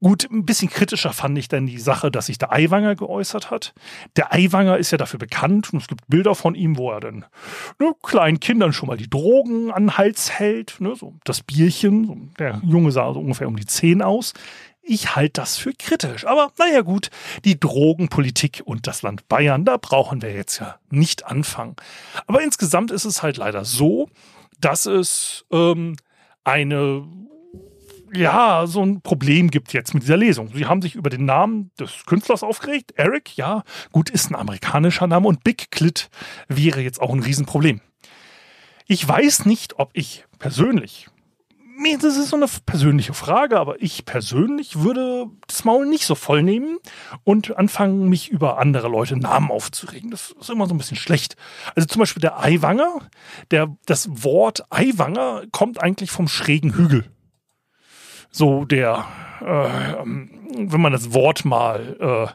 Gut, 0.00 0.28
ein 0.30 0.44
bisschen 0.44 0.70
kritischer 0.70 1.12
fand 1.12 1.38
ich 1.38 1.48
dann 1.48 1.66
die 1.66 1.78
Sache, 1.78 2.10
dass 2.10 2.26
sich 2.26 2.38
der 2.38 2.52
Eiwanger 2.52 2.94
geäußert 2.94 3.50
hat. 3.50 3.74
Der 4.16 4.32
Eiwanger 4.32 4.78
ist 4.78 4.90
ja 4.90 4.98
dafür 4.98 5.18
bekannt 5.18 5.72
und 5.72 5.80
es 5.80 5.88
gibt 5.88 6.06
Bilder 6.08 6.34
von 6.34 6.54
ihm, 6.54 6.76
wo 6.76 6.90
er 6.90 7.00
dann 7.00 7.24
ne, 7.78 7.92
kleinen 8.02 8.40
Kindern 8.40 8.72
schon 8.72 8.88
mal 8.88 8.96
die 8.96 9.10
Drogen 9.10 9.70
an 9.70 9.84
den 9.84 9.98
Hals 9.98 10.30
hält. 10.30 10.76
Ne, 10.80 10.94
so 10.96 11.11
das 11.24 11.42
Bierchen. 11.42 12.32
Der 12.38 12.60
Junge 12.64 12.92
sah 12.92 13.12
so 13.12 13.20
ungefähr 13.20 13.48
um 13.48 13.56
die 13.56 13.66
10 13.66 14.02
aus. 14.02 14.32
Ich 14.82 15.14
halte 15.14 15.40
das 15.40 15.58
für 15.58 15.72
kritisch. 15.72 16.26
Aber 16.26 16.52
naja 16.58 16.80
gut, 16.80 17.10
die 17.44 17.58
Drogenpolitik 17.58 18.62
und 18.64 18.86
das 18.86 19.02
Land 19.02 19.28
Bayern, 19.28 19.64
da 19.64 19.76
brauchen 19.76 20.22
wir 20.22 20.32
jetzt 20.32 20.58
ja 20.58 20.76
nicht 20.90 21.26
anfangen. 21.26 21.76
Aber 22.26 22.42
insgesamt 22.42 22.90
ist 22.90 23.04
es 23.04 23.22
halt 23.22 23.36
leider 23.36 23.64
so, 23.64 24.08
dass 24.60 24.86
es 24.86 25.44
ähm, 25.52 25.96
eine 26.44 27.04
ja, 28.14 28.66
so 28.66 28.84
ein 28.84 29.00
Problem 29.00 29.50
gibt 29.50 29.72
jetzt 29.72 29.94
mit 29.94 30.02
dieser 30.02 30.16
Lesung. 30.16 30.50
Sie 30.54 30.66
haben 30.66 30.82
sich 30.82 30.94
über 30.94 31.08
den 31.08 31.24
Namen 31.24 31.70
des 31.80 32.04
Künstlers 32.04 32.42
aufgeregt. 32.42 32.92
Eric, 32.96 33.36
ja, 33.36 33.62
gut, 33.90 34.10
ist 34.10 34.30
ein 34.30 34.34
amerikanischer 34.34 35.06
Name 35.06 35.28
und 35.28 35.44
Big 35.44 35.70
Clit 35.70 36.10
wäre 36.48 36.80
jetzt 36.80 37.00
auch 37.00 37.14
ein 37.14 37.22
Riesenproblem. 37.22 37.80
Ich 38.86 39.06
weiß 39.06 39.46
nicht, 39.46 39.78
ob 39.78 39.90
ich 39.94 40.24
persönlich, 40.38 41.08
das 42.00 42.16
ist 42.16 42.30
so 42.30 42.36
eine 42.36 42.46
persönliche 42.64 43.12
Frage, 43.12 43.58
aber 43.58 43.82
ich 43.82 44.04
persönlich 44.04 44.80
würde 44.80 45.26
das 45.48 45.64
Maul 45.64 45.86
nicht 45.86 46.06
so 46.06 46.14
voll 46.14 46.42
nehmen 46.42 46.78
und 47.24 47.56
anfangen, 47.56 48.08
mich 48.08 48.28
über 48.28 48.58
andere 48.58 48.88
Leute 48.88 49.16
Namen 49.16 49.50
aufzuregen. 49.50 50.10
Das 50.10 50.32
ist 50.38 50.50
immer 50.50 50.66
so 50.66 50.74
ein 50.74 50.78
bisschen 50.78 50.96
schlecht. 50.96 51.36
Also 51.74 51.88
zum 51.88 52.00
Beispiel 52.00 52.20
der 52.20 52.38
Eiwanger, 52.38 53.00
der, 53.50 53.76
das 53.86 54.08
Wort 54.22 54.64
Eiwanger 54.70 55.44
kommt 55.50 55.82
eigentlich 55.82 56.10
vom 56.10 56.28
schrägen 56.28 56.74
Hügel 56.74 57.10
so 58.32 58.64
der, 58.64 59.04
äh, 59.40 60.04
wenn 60.04 60.80
man 60.80 60.92
das 60.92 61.12
Wort 61.12 61.44
mal 61.44 61.96
äh, 62.00 62.32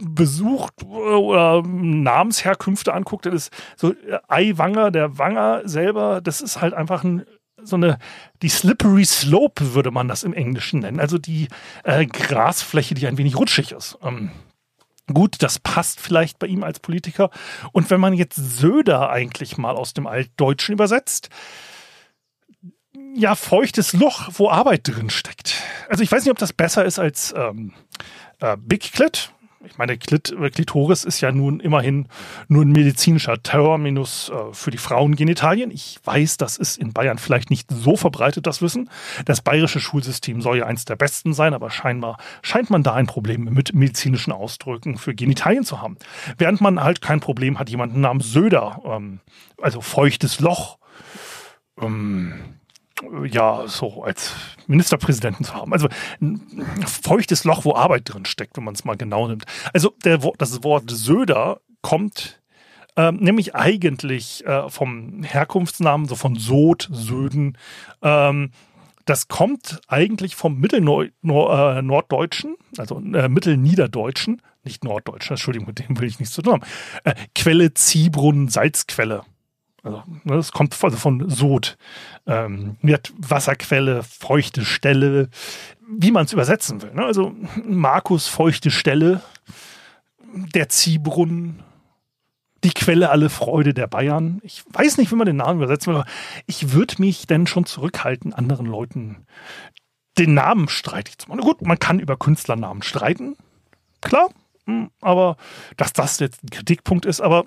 besucht 0.00 0.74
äh, 0.82 0.86
oder 0.86 1.62
Namensherkünfte 1.62 2.92
anguckt, 2.92 3.26
das 3.26 3.34
ist 3.34 3.52
so 3.76 3.92
äh, 3.92 4.18
Eiwanger, 4.28 4.90
der 4.90 5.18
Wanger 5.18 5.62
selber, 5.64 6.20
das 6.20 6.40
ist 6.40 6.60
halt 6.60 6.74
einfach 6.74 7.04
ein 7.04 7.24
so 7.62 7.76
eine, 7.76 7.98
die 8.40 8.48
Slippery 8.48 9.04
Slope 9.04 9.74
würde 9.74 9.90
man 9.90 10.08
das 10.08 10.22
im 10.22 10.32
Englischen 10.32 10.80
nennen. 10.80 10.98
Also 10.98 11.18
die 11.18 11.48
äh, 11.84 12.06
Grasfläche, 12.06 12.94
die 12.94 13.06
ein 13.06 13.18
wenig 13.18 13.36
rutschig 13.36 13.72
ist. 13.72 13.98
Ähm, 14.02 14.30
gut, 15.12 15.42
das 15.42 15.58
passt 15.58 16.00
vielleicht 16.00 16.38
bei 16.38 16.46
ihm 16.46 16.62
als 16.62 16.80
Politiker. 16.80 17.28
Und 17.72 17.90
wenn 17.90 18.00
man 18.00 18.14
jetzt 18.14 18.36
Söder 18.36 19.10
eigentlich 19.10 19.58
mal 19.58 19.76
aus 19.76 19.92
dem 19.92 20.06
Altdeutschen 20.06 20.72
übersetzt, 20.72 21.28
ja, 23.14 23.34
feuchtes 23.34 23.92
Loch, 23.92 24.28
wo 24.34 24.48
Arbeit 24.48 24.88
drin 24.88 25.10
steckt. 25.10 25.54
Also 25.88 26.02
ich 26.02 26.10
weiß 26.10 26.24
nicht, 26.24 26.30
ob 26.30 26.38
das 26.38 26.52
besser 26.52 26.84
ist 26.84 26.98
als 26.98 27.34
ähm, 27.36 27.72
äh, 28.40 28.56
Big 28.56 28.92
Clit. 28.92 29.32
Ich 29.62 29.76
meine, 29.76 29.98
Klit, 29.98 30.34
Klitoris 30.54 31.04
ist 31.04 31.20
ja 31.20 31.32
nun 31.32 31.60
immerhin 31.60 32.08
nur 32.48 32.64
ein 32.64 32.72
medizinischer 32.72 33.42
Terminus 33.42 34.30
äh, 34.30 34.54
für 34.54 34.70
die 34.70 34.78
Frauengenitalien. 34.78 35.70
Ich 35.70 35.98
weiß, 36.02 36.38
das 36.38 36.56
ist 36.56 36.78
in 36.78 36.94
Bayern 36.94 37.18
vielleicht 37.18 37.50
nicht 37.50 37.70
so 37.70 37.94
verbreitet, 37.94 38.46
das 38.46 38.62
Wissen. 38.62 38.88
Das 39.26 39.42
bayerische 39.42 39.78
Schulsystem 39.78 40.40
soll 40.40 40.58
ja 40.58 40.66
eins 40.66 40.86
der 40.86 40.96
besten 40.96 41.34
sein, 41.34 41.52
aber 41.52 41.70
scheinbar 41.70 42.16
scheint 42.40 42.70
man 42.70 42.82
da 42.82 42.94
ein 42.94 43.06
Problem 43.06 43.44
mit 43.44 43.74
medizinischen 43.74 44.32
Ausdrücken 44.32 44.96
für 44.96 45.14
Genitalien 45.14 45.64
zu 45.64 45.82
haben. 45.82 45.98
Während 46.38 46.62
man 46.62 46.82
halt 46.82 47.02
kein 47.02 47.20
Problem 47.20 47.58
hat, 47.58 47.68
jemanden 47.68 48.00
namens 48.00 48.32
Söder, 48.32 48.80
ähm, 48.86 49.20
also 49.60 49.82
feuchtes 49.82 50.40
Loch, 50.40 50.78
ähm, 51.78 52.59
ja, 53.24 53.64
so 53.66 54.02
als 54.04 54.34
Ministerpräsidenten 54.66 55.44
zu 55.44 55.54
haben. 55.54 55.72
Also 55.72 55.88
ein 56.20 56.40
feuchtes 56.86 57.44
Loch, 57.44 57.64
wo 57.64 57.74
Arbeit 57.74 58.12
drin 58.12 58.24
steckt, 58.24 58.56
wenn 58.56 58.64
man 58.64 58.74
es 58.74 58.84
mal 58.84 58.96
genau 58.96 59.28
nimmt. 59.28 59.44
Also 59.72 59.94
der, 60.04 60.18
das 60.38 60.62
Wort 60.62 60.90
Söder 60.90 61.60
kommt 61.82 62.40
ähm, 62.96 63.16
nämlich 63.16 63.54
eigentlich 63.54 64.44
äh, 64.46 64.68
vom 64.68 65.22
Herkunftsnamen, 65.22 66.08
so 66.08 66.16
von 66.16 66.36
Sod, 66.36 66.88
Söden. 66.92 67.56
Ähm, 68.02 68.50
das 69.06 69.28
kommt 69.28 69.80
eigentlich 69.88 70.36
vom 70.36 70.58
Mittelnorddeutschen, 70.60 72.50
äh, 72.52 72.80
also 72.80 72.98
äh, 72.98 73.28
Mittelniederdeutschen, 73.28 74.42
nicht 74.64 74.84
Norddeutschen, 74.84 75.34
Entschuldigung, 75.34 75.68
mit 75.68 75.78
dem 75.78 75.98
will 75.98 76.08
ich 76.08 76.18
nichts 76.18 76.34
zu 76.34 76.42
tun 76.42 76.54
haben. 76.54 76.62
Äh, 77.04 77.14
Quelle, 77.34 77.72
Ziehbrunnen, 77.74 78.48
Salzquelle. 78.48 79.22
Also, 79.82 80.02
ne, 80.24 80.36
das 80.36 80.52
kommt 80.52 80.76
also 80.82 80.96
von 80.96 81.28
Sod. 81.30 81.76
Ähm, 82.26 82.76
Wasserquelle, 83.16 84.02
feuchte 84.02 84.64
Stelle, 84.64 85.28
wie 85.88 86.10
man 86.10 86.26
es 86.26 86.32
übersetzen 86.32 86.82
will. 86.82 86.92
Ne? 86.92 87.04
Also 87.04 87.34
Markus, 87.64 88.28
feuchte 88.28 88.70
Stelle, 88.70 89.20
der 90.54 90.68
Ziehbrunnen, 90.68 91.62
die 92.62 92.70
Quelle 92.70 93.10
alle 93.10 93.30
Freude 93.30 93.74
der 93.74 93.86
Bayern. 93.86 94.40
Ich 94.42 94.62
weiß 94.70 94.98
nicht, 94.98 95.10
wie 95.10 95.16
man 95.16 95.26
den 95.26 95.36
Namen 95.36 95.58
übersetzen 95.58 95.92
will, 95.92 96.00
aber 96.00 96.10
ich 96.46 96.72
würde 96.72 96.96
mich 96.98 97.26
denn 97.26 97.46
schon 97.46 97.64
zurückhalten, 97.64 98.34
anderen 98.34 98.66
Leuten 98.66 99.26
den 100.18 100.34
Namen 100.34 100.68
streitig 100.68 101.18
zu 101.18 101.28
machen. 101.28 101.40
Gut, 101.40 101.62
man 101.62 101.78
kann 101.78 102.00
über 102.00 102.16
Künstlernamen 102.16 102.82
streiten, 102.82 103.36
klar, 104.02 104.28
hm, 104.66 104.90
aber 105.00 105.36
dass 105.76 105.92
das 105.92 106.18
jetzt 106.20 106.44
ein 106.44 106.50
Kritikpunkt 106.50 107.06
ist, 107.06 107.20
aber 107.20 107.46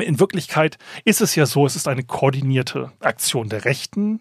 in 0.00 0.20
Wirklichkeit 0.20 0.78
ist 1.04 1.20
es 1.20 1.34
ja 1.34 1.46
so, 1.46 1.66
es 1.66 1.76
ist 1.76 1.88
eine 1.88 2.04
koordinierte 2.04 2.92
Aktion 3.00 3.48
der 3.48 3.64
Rechten, 3.64 4.20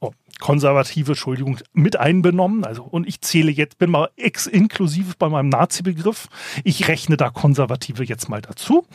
oh, 0.00 0.12
konservative, 0.40 1.12
Entschuldigung, 1.12 1.58
mit 1.72 1.96
einbenommen. 1.96 2.64
Also, 2.64 2.84
und 2.84 3.06
ich 3.06 3.20
zähle 3.20 3.50
jetzt, 3.50 3.78
bin 3.78 3.90
mal 3.90 4.10
ex 4.16 4.46
inklusiv 4.46 5.16
bei 5.16 5.28
meinem 5.28 5.48
Nazi-Begriff. 5.48 6.28
Ich 6.64 6.88
rechne 6.88 7.16
da 7.16 7.30
Konservative 7.30 8.04
jetzt 8.04 8.28
mal 8.28 8.42
dazu. 8.42 8.86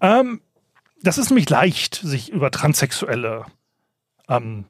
Ähm, 0.00 0.40
das 1.02 1.18
ist 1.18 1.30
nämlich 1.30 1.50
leicht, 1.50 1.96
sich 1.96 2.30
über 2.30 2.50
Transsexuelle 2.50 3.46
ähm, 4.28 4.66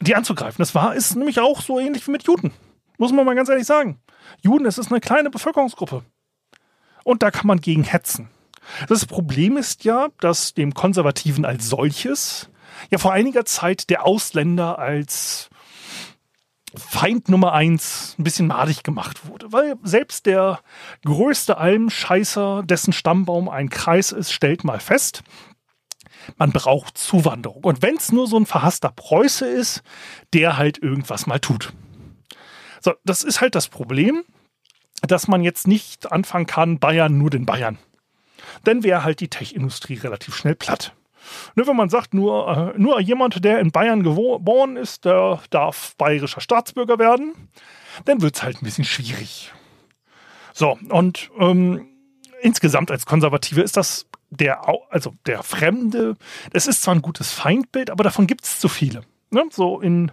die 0.00 0.14
anzugreifen. 0.14 0.58
Das 0.58 0.74
war, 0.74 0.94
ist 0.94 1.14
nämlich 1.16 1.40
auch 1.40 1.60
so 1.60 1.78
ähnlich 1.78 2.06
wie 2.06 2.12
mit 2.12 2.24
Juden. 2.24 2.52
Muss 2.98 3.12
man 3.12 3.24
mal 3.24 3.34
ganz 3.34 3.48
ehrlich 3.48 3.66
sagen. 3.66 4.00
Juden, 4.42 4.66
es 4.66 4.78
ist 4.78 4.90
eine 4.90 5.00
kleine 5.00 5.30
Bevölkerungsgruppe. 5.30 6.04
Und 7.04 7.22
da 7.22 7.30
kann 7.30 7.46
man 7.46 7.60
gegen 7.60 7.84
hetzen. 7.84 8.28
Das 8.88 9.06
Problem 9.06 9.56
ist 9.56 9.84
ja, 9.84 10.08
dass 10.20 10.54
dem 10.54 10.74
Konservativen 10.74 11.44
als 11.44 11.68
solches 11.68 12.50
ja 12.90 12.98
vor 12.98 13.12
einiger 13.12 13.44
Zeit 13.44 13.90
der 13.90 14.04
Ausländer 14.04 14.78
als 14.78 15.48
Feind 16.76 17.28
Nummer 17.28 17.52
eins 17.52 18.16
ein 18.18 18.24
bisschen 18.24 18.48
madig 18.48 18.82
gemacht 18.82 19.28
wurde, 19.28 19.52
weil 19.52 19.76
selbst 19.84 20.26
der 20.26 20.58
größte 21.04 21.56
Almscheißer, 21.56 22.64
dessen 22.64 22.92
Stammbaum 22.92 23.48
ein 23.48 23.70
Kreis 23.70 24.10
ist, 24.10 24.32
stellt 24.32 24.64
mal 24.64 24.80
fest, 24.80 25.22
man 26.36 26.50
braucht 26.50 26.98
Zuwanderung. 26.98 27.62
Und 27.62 27.82
wenn 27.82 27.96
es 27.96 28.10
nur 28.10 28.26
so 28.26 28.36
ein 28.36 28.46
verhasster 28.46 28.90
Preuße 28.90 29.46
ist, 29.46 29.82
der 30.32 30.56
halt 30.56 30.78
irgendwas 30.78 31.26
mal 31.26 31.38
tut. 31.38 31.72
So, 32.80 32.92
das 33.04 33.22
ist 33.22 33.40
halt 33.40 33.54
das 33.54 33.68
Problem, 33.68 34.24
dass 35.02 35.28
man 35.28 35.42
jetzt 35.42 35.68
nicht 35.68 36.10
anfangen 36.10 36.46
kann, 36.46 36.80
Bayern 36.80 37.16
nur 37.16 37.30
den 37.30 37.46
Bayern 37.46 37.78
dann 38.62 38.82
wäre 38.82 39.04
halt 39.04 39.20
die 39.20 39.28
Tech-Industrie 39.28 39.94
relativ 39.94 40.36
schnell 40.36 40.54
platt. 40.54 40.94
Ne, 41.54 41.66
wenn 41.66 41.76
man 41.76 41.88
sagt, 41.88 42.14
nur, 42.14 42.74
äh, 42.76 42.78
nur 42.78 43.00
jemand, 43.00 43.44
der 43.44 43.60
in 43.60 43.70
Bayern 43.70 44.02
geboren 44.02 44.76
ist, 44.76 45.04
der 45.04 45.40
darf 45.50 45.94
bayerischer 45.96 46.40
Staatsbürger 46.40 46.98
werden, 46.98 47.34
dann 48.04 48.20
wird 48.20 48.36
es 48.36 48.42
halt 48.42 48.60
ein 48.60 48.64
bisschen 48.64 48.84
schwierig. 48.84 49.52
So, 50.52 50.78
und 50.90 51.30
ähm, 51.38 51.88
insgesamt 52.42 52.90
als 52.90 53.06
Konservative 53.06 53.62
ist 53.62 53.76
das 53.76 54.06
der, 54.30 54.68
also 54.90 55.14
der 55.26 55.42
Fremde, 55.42 56.16
das 56.52 56.66
ist 56.66 56.82
zwar 56.82 56.94
ein 56.94 57.02
gutes 57.02 57.32
Feindbild, 57.32 57.90
aber 57.90 58.04
davon 58.04 58.26
gibt 58.26 58.44
es 58.44 58.60
zu 58.60 58.68
viele. 58.68 59.02
Ne? 59.30 59.44
So 59.50 59.80
in 59.80 60.12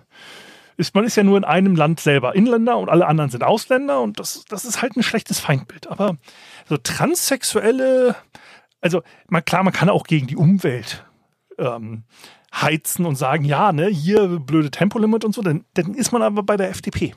ist, 0.82 0.94
man 0.96 1.06
ist 1.06 1.16
ja 1.16 1.24
nur 1.24 1.38
in 1.38 1.46
einem 1.46 1.76
Land 1.76 2.00
selber 2.00 2.36
Inländer 2.36 2.78
und 2.78 2.90
alle 2.90 3.08
anderen 3.08 3.30
sind 3.30 3.44
Ausländer 3.44 4.02
und 4.02 4.20
das, 4.20 4.44
das 4.50 4.66
ist 4.66 4.82
halt 4.82 4.98
ein 4.98 5.04
schlechtes 5.04 5.40
Feindbild. 5.40 5.88
Aber 5.88 6.18
so 6.68 6.78
Transsexuelle, 6.78 8.16
also 8.82 9.02
man, 9.30 9.46
klar, 9.46 9.64
man 9.64 9.74
kann 9.74 9.90
auch 9.90 10.04
gegen 10.04 10.28
die 10.28 10.36
Umwelt 10.36 11.06
ähm, 11.58 12.04
heizen 12.54 13.06
und 13.06 13.16
sagen, 13.16 13.46
ja, 13.46 13.72
ne, 13.72 13.88
hier 13.88 14.28
blöde 14.40 14.72
Tempolimit 14.72 15.24
und 15.24 15.34
so, 15.34 15.42
dann, 15.42 15.64
dann 15.76 15.94
ist 15.94 16.12
man 16.12 16.22
aber 16.22 16.44
bei 16.44 16.58
der 16.58 16.70
FDP. 16.70 17.16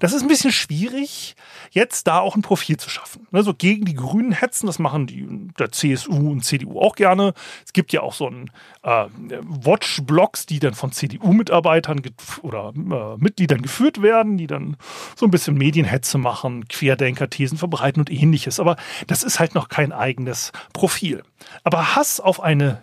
Das 0.00 0.12
ist 0.12 0.22
ein 0.22 0.28
bisschen 0.28 0.52
schwierig, 0.52 1.34
jetzt 1.70 2.06
da 2.06 2.18
auch 2.18 2.36
ein 2.36 2.42
Profil 2.42 2.76
zu 2.76 2.90
schaffen. 2.90 3.26
Also 3.32 3.54
gegen 3.54 3.84
die 3.84 3.94
Grünen 3.94 4.32
hetzen, 4.32 4.66
das 4.66 4.78
machen 4.78 5.06
die 5.06 5.26
der 5.58 5.72
CSU 5.72 6.30
und 6.30 6.44
CDU 6.44 6.80
auch 6.80 6.94
gerne. 6.94 7.34
Es 7.64 7.72
gibt 7.72 7.92
ja 7.92 8.02
auch 8.02 8.14
so 8.14 8.28
ein 8.28 8.50
äh, 8.82 9.06
Watch-Blogs, 9.42 10.46
die 10.46 10.58
dann 10.58 10.74
von 10.74 10.92
CDU-Mitarbeitern 10.92 12.02
oder 12.42 12.72
äh, 12.74 13.16
Mitgliedern 13.18 13.62
geführt 13.62 14.02
werden, 14.02 14.36
die 14.36 14.46
dann 14.46 14.76
so 15.16 15.26
ein 15.26 15.30
bisschen 15.30 15.56
Medienhetze 15.56 16.18
machen, 16.18 16.68
Querdenker-Thesen 16.68 17.58
verbreiten 17.58 18.00
und 18.00 18.10
ähnliches. 18.10 18.60
Aber 18.60 18.76
das 19.06 19.22
ist 19.22 19.40
halt 19.40 19.54
noch 19.54 19.68
kein 19.68 19.92
eigenes 19.92 20.52
Profil. 20.72 21.22
Aber 21.64 21.96
Hass 21.96 22.20
auf 22.20 22.40
eine 22.40 22.82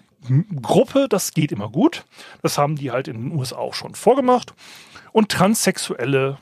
Gruppe, 0.62 1.08
das 1.10 1.34
geht 1.34 1.51
immer 1.51 1.70
gut. 1.70 2.06
Das 2.41 2.58
haben 2.58 2.75
die 2.75 2.91
halt 2.91 3.08
in 3.08 3.29
den 3.29 3.39
USA 3.39 3.58
auch 3.58 3.74
schon 3.74 3.96
vorgemacht. 3.96 4.53
Und 5.12 5.29
Transsexuelle 5.29 6.38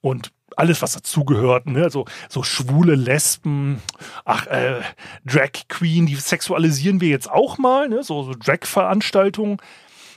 und 0.00 0.32
alles, 0.56 0.82
was 0.82 0.92
dazugehört, 0.92 1.66
ne? 1.66 1.90
so, 1.90 2.06
so 2.28 2.42
schwule 2.42 2.94
Lesben, 2.94 3.80
ach, 4.24 4.46
äh, 4.46 4.80
Drag 5.24 5.50
Queen, 5.68 6.06
die 6.06 6.16
sexualisieren 6.16 7.00
wir 7.00 7.08
jetzt 7.08 7.30
auch 7.30 7.58
mal, 7.58 7.88
ne? 7.88 8.02
so, 8.02 8.22
so 8.24 8.34
Drag-Veranstaltungen. 8.34 9.58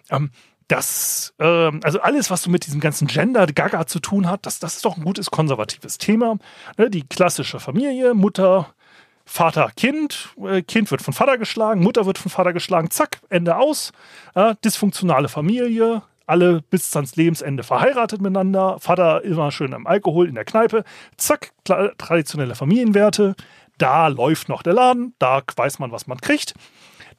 Ähm, 0.10 0.32
das, 0.68 1.34
äh, 1.40 1.72
also 1.84 2.02
alles, 2.02 2.32
was 2.32 2.44
so 2.44 2.50
mit 2.50 2.66
diesem 2.66 2.80
ganzen 2.80 3.08
Gender-Gaga 3.08 3.86
zu 3.86 4.00
tun 4.00 4.30
hat, 4.30 4.46
das, 4.46 4.60
das 4.60 4.75
ist 4.75 4.86
doch 4.86 4.98
ein 4.98 5.04
gutes 5.04 5.30
konservatives 5.30 5.98
Thema. 5.98 6.38
Ne? 6.78 6.90
Die 6.90 7.08
klassische 7.08 7.60
Familie, 7.60 8.13
Mutter, 8.13 8.74
Vater, 9.25 9.72
Kind, 9.75 10.30
äh, 10.44 10.62
Kind 10.62 10.90
wird 10.92 11.02
von 11.02 11.13
Vater 11.13 11.38
geschlagen, 11.38 11.82
Mutter 11.82 12.06
wird 12.06 12.18
von 12.18 12.32
Vater 12.32 12.54
geschlagen, 12.54 12.90
zack, 12.90 13.20
Ende 13.30 13.58
aus. 13.58 13.92
Äh, 14.36 14.56
dysfunktionale 14.63 15.30
Familie, 15.30 16.02
alle 16.25 16.62
bis 16.62 16.96
ans 16.96 17.15
Lebensende 17.15 17.63
verheiratet 17.63 18.22
miteinander, 18.22 18.77
Vater 18.80 19.24
immer 19.24 19.51
schön 19.51 19.74
am 19.74 19.88
Alkohol 19.88 20.27
in 20.27 20.36
der 20.36 20.46
Kneipe, 20.46 20.84
zack, 21.18 21.51
traditionelle 21.63 22.56
Familienwerte, 22.56 23.36
da 23.77 24.08
läuft 24.08 24.50
noch 24.50 24.63
der 24.63 24.74
Laden, 24.74 25.15
da 25.20 25.42
weiß 25.56 25.80
man, 25.80 25.92
was 25.92 26.08
man 26.08 26.20
kriegt. 26.20 26.53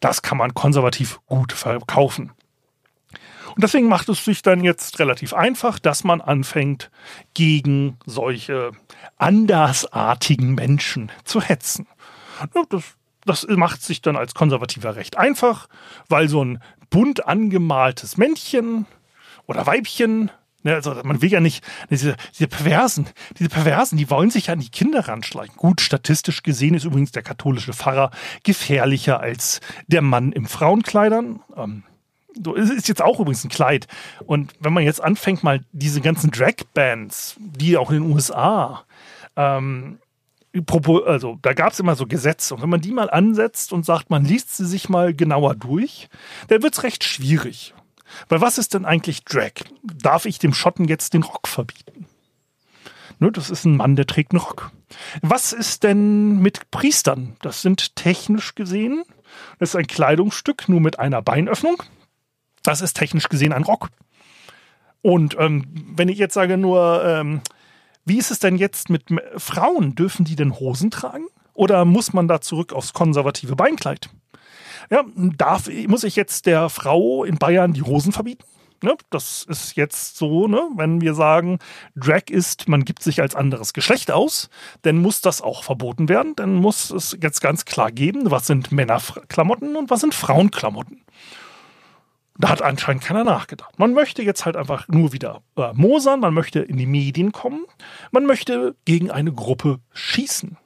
Das 0.01 0.23
kann 0.23 0.39
man 0.39 0.55
konservativ 0.55 1.21
gut 1.27 1.53
verkaufen. 1.53 2.33
Und 3.55 3.63
deswegen 3.63 3.89
macht 3.89 4.09
es 4.09 4.25
sich 4.25 4.43
dann 4.43 4.65
jetzt 4.65 4.99
relativ 4.99 5.33
einfach, 5.33 5.79
dass 5.79 6.03
man 6.03 6.21
anfängt, 6.21 6.91
gegen 7.35 7.99
solche 8.05 8.73
andersartigen 9.17 10.55
Menschen 10.55 11.13
zu 11.25 11.41
hetzen. 11.41 11.87
Das, 12.69 12.97
das 13.25 13.47
macht 13.49 13.83
sich 13.83 14.03
dann 14.03 14.17
als 14.17 14.35
Konservativer 14.35 14.97
recht 14.97 15.17
einfach, 15.17 15.69
weil 16.09 16.29
so 16.29 16.45
ein 16.45 16.61
bunt 16.91 17.27
angemaltes 17.27 18.17
Männchen 18.17 18.87
oder 19.47 19.67
Weibchen 19.67 20.31
Ne, 20.65 20.75
also 20.75 20.95
man 21.05 21.21
will 21.21 21.31
ja 21.31 21.41
nicht, 21.41 21.63
diese, 21.91 22.17
diese 22.33 22.49
Perversen, 22.49 23.07
diese 23.39 23.51
Perversen, 23.51 23.99
die 23.99 24.09
wollen 24.09 24.31
sich 24.31 24.51
an 24.51 24.61
die 24.61 24.71
Kinder 24.71 25.07
ranschleichen. 25.07 25.57
Gut, 25.57 25.83
statistisch 25.83 26.43
gesehen 26.43 26.73
ist 26.73 26.85
übrigens 26.85 27.13
der 27.13 27.23
katholische 27.23 27.75
Pfarrer 27.75 28.11
gefährlicher 28.45 29.21
als 29.21 29.61
der 29.89 30.01
Mann 30.01 30.33
im 30.33 30.47
Frauenkleidern. 30.47 31.41
Ähm, 31.55 31.83
so, 32.43 32.55
ist 32.55 32.89
jetzt 32.89 33.03
auch 33.03 33.21
übrigens 33.21 33.45
ein 33.45 33.51
Kleid. 33.51 33.87
Und 34.25 34.55
wenn 34.59 34.73
man 34.73 34.85
jetzt 34.85 35.05
anfängt, 35.05 35.45
mal 35.45 35.61
diese 35.73 36.01
ganzen 36.01 36.31
Drag-Bands, 36.31 37.37
die 37.39 37.77
auch 37.77 37.91
in 37.91 38.03
den 38.03 38.11
USA, 38.11 38.85
ähm, 39.37 39.99
also 41.07 41.39
da 41.43 41.53
gab 41.53 41.73
es 41.73 41.81
immer 41.81 41.95
so 41.95 42.07
Gesetze. 42.07 42.55
Und 42.55 42.63
wenn 42.63 42.71
man 42.71 42.81
die 42.81 42.93
mal 42.93 43.11
ansetzt 43.11 43.73
und 43.75 43.85
sagt, 43.85 44.09
man 44.09 44.25
liest 44.25 44.57
sie 44.57 44.67
sich 44.67 44.89
mal 44.89 45.13
genauer 45.13 45.57
durch, 45.57 46.09
dann 46.49 46.63
wird 46.63 46.73
es 46.73 46.85
recht 46.85 47.05
schwierig. 47.05 47.75
Weil 48.29 48.41
was 48.41 48.59
ist 48.59 48.75
denn 48.75 48.85
eigentlich 48.85 49.25
Drag? 49.25 49.53
Darf 49.83 50.27
ich 50.27 50.39
dem 50.39 50.55
Schotten 50.55 50.87
jetzt 50.87 51.15
den 51.15 51.23
Rock 51.23 51.49
verbieten? 51.49 52.07
Ne, 53.19 53.31
das 53.31 53.51
ist 53.51 53.65
ein 53.65 53.77
Mann, 53.77 53.97
der 53.97 54.07
trägt 54.07 54.33
einen 54.33 54.41
Rock. 54.41 54.73
Was 55.23 55.53
ist 55.53 55.83
denn 55.83 56.39
mit 56.41 56.71
Priestern? 56.71 57.37
Das 57.43 57.63
sind 57.63 57.97
technisch 57.97 58.55
gesehen, 58.55 59.05
das 59.59 59.71
ist 59.71 59.77
ein 59.77 59.87
Kleidungsstück 59.87 60.69
nur 60.69 60.81
mit 60.81 60.99
einer 60.99 61.23
Beinöffnung. 61.23 61.83
Das 62.63 62.81
ist 62.81 62.95
technisch 62.95 63.29
gesehen 63.29 63.53
ein 63.53 63.65
Rock. 63.65 63.91
Und 65.03 65.37
ähm, 65.39 65.67
wenn 65.97 66.09
ich 66.09 66.19
jetzt 66.19 66.35
sage 66.35 66.57
nur, 66.57 67.05
ähm, 67.05 67.43
wie 68.05 68.19
ist 68.19 68.31
es 68.31 68.39
denn 68.39 68.57
jetzt 68.57 68.91
mit 68.91 69.05
Frauen? 69.37 69.95
Dürfen 69.95 70.25
die 70.25 70.37
denn 70.37 70.59
Hosen 70.59 70.91
tragen? 70.91 71.27
Oder 71.53 71.85
muss 71.85 72.13
man 72.13 72.27
da 72.27 72.41
zurück 72.41 72.73
aufs 72.73 72.93
konservative 72.93 73.55
Beinkleid? 73.55 74.11
Ja, 74.91 75.05
darf, 75.15 75.69
muss 75.87 76.05
ich 76.05 76.17
jetzt 76.17 76.47
der 76.47 76.69
Frau 76.69 77.25
in 77.25 77.37
Bayern 77.37 77.73
die 77.73 77.83
Hosen 77.83 78.13
verbieten? 78.13 78.45
Ne, 78.83 78.97
das 79.09 79.47
ist 79.49 79.77
jetzt 79.77 80.19
so, 80.19 80.47
ne, 80.47 80.61
wenn 80.77 81.01
wir 81.01 81.15
sagen, 81.15 81.59
Drag 81.97 82.25
ist, 82.29 82.69
man 82.69 82.85
gibt 82.85 83.03
sich 83.03 83.23
als 83.23 83.35
anderes 83.35 83.73
Geschlecht 83.73 84.11
aus, 84.11 84.51
dann 84.83 84.99
muss 84.99 85.23
das 85.23 85.41
auch 85.41 85.65
verboten 85.65 86.11
werden. 86.11 86.37
Dann 86.37 86.57
muss 86.57 86.91
es 86.91 87.17
jetzt 87.19 87.41
ganz 87.41 87.65
klar 87.65 87.91
geben, 87.91 88.31
was 88.31 88.47
sind 88.47 88.73
Männerklamotten 88.73 89.77
und 89.77 89.89
was 89.89 90.01
sind 90.01 90.15
Frauenklamotten. 90.15 91.03
Da 92.37 92.51
hat 92.51 92.63
anscheinend 92.63 93.05
keiner 93.05 93.25
nachgedacht. 93.25 93.79
Man 93.79 93.95
möchte 93.95 94.23
jetzt 94.23 94.45
halt 94.45 94.57
einfach 94.57 94.87
nur 94.89 95.13
wieder 95.13 95.43
äh, 95.57 95.73
mosern, 95.73 96.21
man 96.21 96.35
möchte 96.35 96.61
in 96.61 96.77
die 96.77 96.87
Medien 96.87 97.33
kommen, 97.33 97.65
man 98.11 98.27
möchte 98.27 98.75
gegen 98.85 99.11
eine 99.11 99.33
Gruppe 99.33 99.79
schießen. 99.93 100.59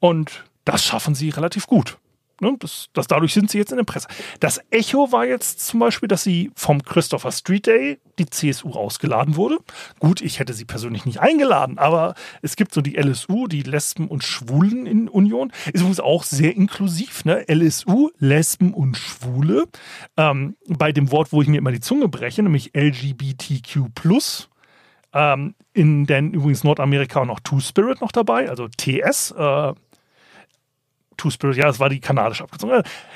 Und 0.00 0.44
das 0.64 0.84
schaffen 0.84 1.14
sie 1.14 1.28
relativ 1.28 1.66
gut. 1.66 1.98
Ne, 2.44 2.56
das, 2.58 2.90
das, 2.92 3.06
dadurch 3.06 3.32
sind 3.32 3.50
sie 3.50 3.56
jetzt 3.56 3.72
in 3.72 3.78
der 3.78 3.84
Presse. 3.84 4.06
Das 4.38 4.60
Echo 4.70 5.10
war 5.12 5.24
jetzt 5.24 5.60
zum 5.60 5.80
Beispiel, 5.80 6.08
dass 6.08 6.22
sie 6.24 6.50
vom 6.54 6.82
Christopher 6.82 7.32
Street 7.32 7.66
Day 7.66 7.98
die 8.18 8.26
CSU 8.26 8.72
ausgeladen 8.72 9.36
wurde. 9.36 9.56
Gut, 9.98 10.20
ich 10.20 10.40
hätte 10.40 10.52
sie 10.52 10.66
persönlich 10.66 11.06
nicht 11.06 11.20
eingeladen, 11.20 11.78
aber 11.78 12.14
es 12.42 12.56
gibt 12.56 12.74
so 12.74 12.82
die 12.82 12.96
LSU, 12.96 13.46
die 13.46 13.62
Lesben 13.62 14.08
und 14.08 14.22
Schwulen 14.22 14.84
in 14.84 15.08
Union. 15.08 15.52
Ist 15.72 15.80
übrigens 15.80 16.00
auch 16.00 16.22
sehr 16.22 16.54
inklusiv, 16.54 17.24
ne? 17.24 17.46
LSU, 17.48 18.10
Lesben 18.18 18.74
und 18.74 18.98
Schwule. 18.98 19.64
Ähm, 20.18 20.56
bei 20.68 20.92
dem 20.92 21.10
Wort, 21.10 21.32
wo 21.32 21.40
ich 21.40 21.48
mir 21.48 21.56
immer 21.56 21.72
die 21.72 21.80
Zunge 21.80 22.08
breche, 22.08 22.42
nämlich 22.42 22.72
LGBTQ+. 22.76 23.88
Ähm, 25.14 25.54
in 25.72 26.06
den 26.06 26.34
übrigens 26.34 26.64
Nordamerika 26.64 27.20
auch 27.20 27.24
noch 27.24 27.40
Two-Spirit 27.40 28.00
noch 28.00 28.10
dabei, 28.10 28.50
also 28.50 28.68
TS, 28.68 29.30
äh, 29.30 29.72
Two-Spirit, 31.16 31.56
ja, 31.56 31.66
das 31.66 31.80
war 31.80 31.88
die 31.88 32.00
kanadische 32.00 32.44
Abkürzung. 32.44 32.70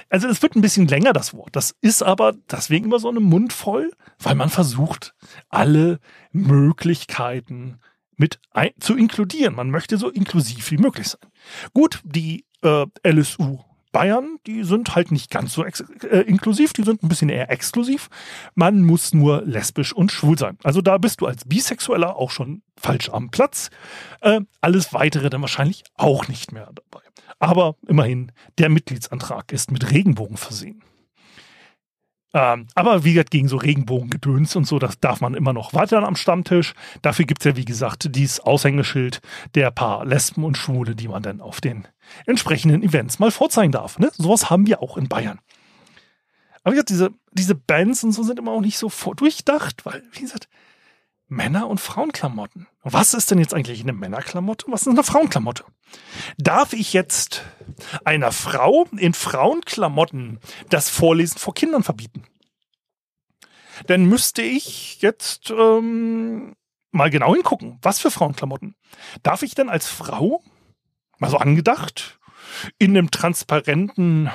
Also 0.09 0.29
es 0.29 0.43
wird 0.43 0.57
ein 0.57 0.61
bisschen 0.61 0.89
länger, 0.89 1.13
das 1.13 1.35
Wort. 1.35 1.55
Das 1.55 1.75
ist 1.81 2.03
aber 2.03 2.33
deswegen 2.51 2.87
immer 2.87 2.99
so 2.99 3.09
eine 3.09 3.21
Mund 3.21 3.53
voll, 3.53 3.91
weil 4.19 4.35
man 4.35 4.51
versucht, 4.51 5.15
alle 5.49 6.01
Möglichkeiten 6.33 7.79
mit 8.17 8.41
ein, 8.51 8.71
zu 8.81 8.97
inkludieren. 8.97 9.55
Man 9.55 9.71
möchte 9.71 9.97
so 9.97 10.09
inklusiv 10.11 10.71
wie 10.71 10.79
möglich 10.79 11.09
sein. 11.09 11.31
Gut, 11.73 12.01
die 12.05 12.45
äh, 12.63 12.87
LSU 13.05 13.61
Bayern, 13.93 14.39
die 14.47 14.65
sind 14.65 14.95
halt 14.95 15.11
nicht 15.11 15.31
ganz 15.31 15.55
so 15.55 15.65
äh, 15.65 16.21
inklusiv, 16.27 16.73
die 16.73 16.83
sind 16.83 17.03
ein 17.03 17.09
bisschen 17.09 17.31
eher 17.31 17.51
exklusiv. 17.51 18.09
Man 18.55 18.83
muss 18.83 19.15
nur 19.15 19.43
lesbisch 19.43 19.93
und 19.93 20.13
schwul 20.13 20.39
sein. 20.39 20.59
Also 20.63 20.83
da 20.83 20.99
bist 20.99 21.21
du 21.21 21.27
als 21.27 21.45
Bisexueller 21.47 22.17
auch 22.17 22.31
schon 22.31 22.63
falsch 22.77 23.09
am 23.09 23.31
Platz. 23.31 23.71
Äh, 24.21 24.41
alles 24.61 24.93
weitere 24.93 25.31
dann 25.31 25.41
wahrscheinlich 25.41 25.85
auch 25.97 26.29
nicht 26.29 26.53
mehr 26.53 26.71
dabei. 26.75 27.08
Aber 27.39 27.77
immerhin, 27.87 28.33
der 28.59 28.69
Mitgliedsantrag 28.69 29.53
ist 29.53 29.71
mit 29.71 29.91
Regenbogen 29.91 30.37
versehen. 30.37 30.83
Ähm, 32.35 32.67
aber 32.75 33.05
wie 33.05 33.15
gesagt, 33.15 33.31
gegen 33.31 33.49
so 33.49 33.57
Regenbogengedöns 33.57 34.55
und 34.55 34.67
so, 34.67 34.79
das 34.79 35.01
darf 35.01 35.21
man 35.21 35.35
immer 35.35 35.55
noch 35.55 35.73
weiter 35.73 36.07
am 36.07 36.15
Stammtisch. 36.15 36.75
Dafür 37.01 37.25
gibt 37.25 37.41
es 37.41 37.47
ja, 37.47 37.57
wie 37.57 37.65
gesagt, 37.65 38.15
dieses 38.15 38.41
Aushängeschild 38.41 39.21
der 39.55 39.71
paar 39.71 40.05
Lesben 40.05 40.45
und 40.45 40.59
Schwule, 40.59 40.95
die 40.95 41.09
man 41.09 41.23
dann 41.23 41.41
auf 41.41 41.61
den 41.61 41.89
entsprechenden 42.27 42.83
Events 42.83 43.19
mal 43.19 43.31
vorzeigen 43.31 43.73
darf. 43.73 43.99
Ne? 43.99 44.11
Sowas 44.15 44.51
haben 44.51 44.67
wir 44.67 44.83
auch 44.83 44.99
in 44.99 45.09
Bayern. 45.09 45.41
Aber 46.63 46.73
wie 46.73 46.77
gesagt, 46.77 46.91
diese, 46.91 47.11
diese 47.33 47.55
Bands 47.55 48.05
und 48.05 48.13
so 48.13 48.23
sind 48.23 48.39
immer 48.39 48.53
auch 48.53 48.61
nicht 48.61 48.77
so 48.77 48.91
durchdacht, 49.15 49.87
weil, 49.87 50.03
wie 50.13 50.21
gesagt, 50.21 50.49
Männer- 51.29 51.69
und 51.69 51.79
Frauenklamotten. 51.79 52.67
Was 52.83 53.13
ist 53.13 53.31
denn 53.31 53.39
jetzt 53.39 53.55
eigentlich 53.55 53.83
eine 53.83 53.93
Männerklamotte? 53.93 54.67
Was 54.69 54.83
ist 54.83 54.89
eine 54.89 55.05
Frauenklamotte? 55.05 55.65
Darf 56.39 56.73
ich 56.73 56.95
jetzt 56.95 57.45
einer 58.05 58.33
Frau 58.33 58.87
in 58.97 59.13
Frauenklamotten 59.13 60.41
das 60.71 60.89
Vorlesen 60.89 61.39
vor 61.39 61.55
Kindern 61.55 61.83
verbieten? 61.83 62.25
Dann 63.87 64.07
müsste 64.07 64.43
ich 64.43 65.03
jetzt 65.03 65.51
ähm, 65.51 66.57
mal 66.91 67.11
genau 67.11 67.35
hingucken. 67.35 67.79
Was 67.83 68.01
für 68.01 68.11
Frauenklamotten? 68.11 68.75
Darf 69.23 69.43
ich 69.43 69.55
denn 69.55 69.69
als 69.69 69.87
Frau, 69.87 70.43
mal 71.19 71.31
so 71.31 71.37
angedacht, 71.37 72.19
in 72.79 72.97
einem 72.97 73.11
transparenten, 73.11 74.31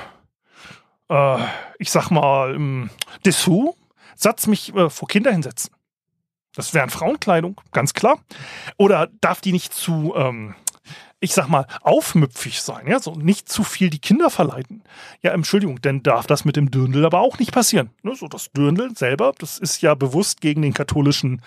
äh, 1.08 1.38
ich 1.78 1.90
sag 1.90 2.10
mal, 2.10 2.88
Dessous, 3.26 3.74
Satz 4.16 4.46
mich 4.46 4.72
äh, 4.74 4.88
vor 4.90 5.08
Kinder 5.08 5.32
hinsetzen? 5.32 5.74
Das 6.54 6.72
wären 6.74 6.90
Frauenkleidung, 6.90 7.60
ganz 7.72 7.94
klar. 7.94 8.18
Oder 8.76 9.08
darf 9.20 9.40
die 9.40 9.52
nicht 9.52 9.74
zu 9.74 10.14
ähm, 10.16 10.54
ich 11.24 11.32
sag 11.32 11.48
mal, 11.48 11.66
aufmüpfig 11.80 12.60
sein, 12.60 12.86
ja, 12.86 13.00
so 13.00 13.14
nicht 13.14 13.48
zu 13.48 13.64
viel 13.64 13.88
die 13.88 13.98
Kinder 13.98 14.28
verleiten. 14.28 14.82
Ja, 15.22 15.32
Entschuldigung, 15.32 15.80
denn 15.80 16.02
darf 16.02 16.26
das 16.26 16.44
mit 16.44 16.54
dem 16.54 16.70
Dürndl 16.70 17.04
aber 17.04 17.20
auch 17.20 17.38
nicht 17.38 17.50
passieren. 17.50 17.90
Ne, 18.02 18.14
so 18.14 18.28
das 18.28 18.52
Dürndl 18.52 18.94
selber, 18.94 19.32
das 19.38 19.58
ist 19.58 19.80
ja 19.80 19.94
bewusst 19.94 20.42
gegen 20.42 20.60
den 20.60 20.74
katholischen, 20.74 21.40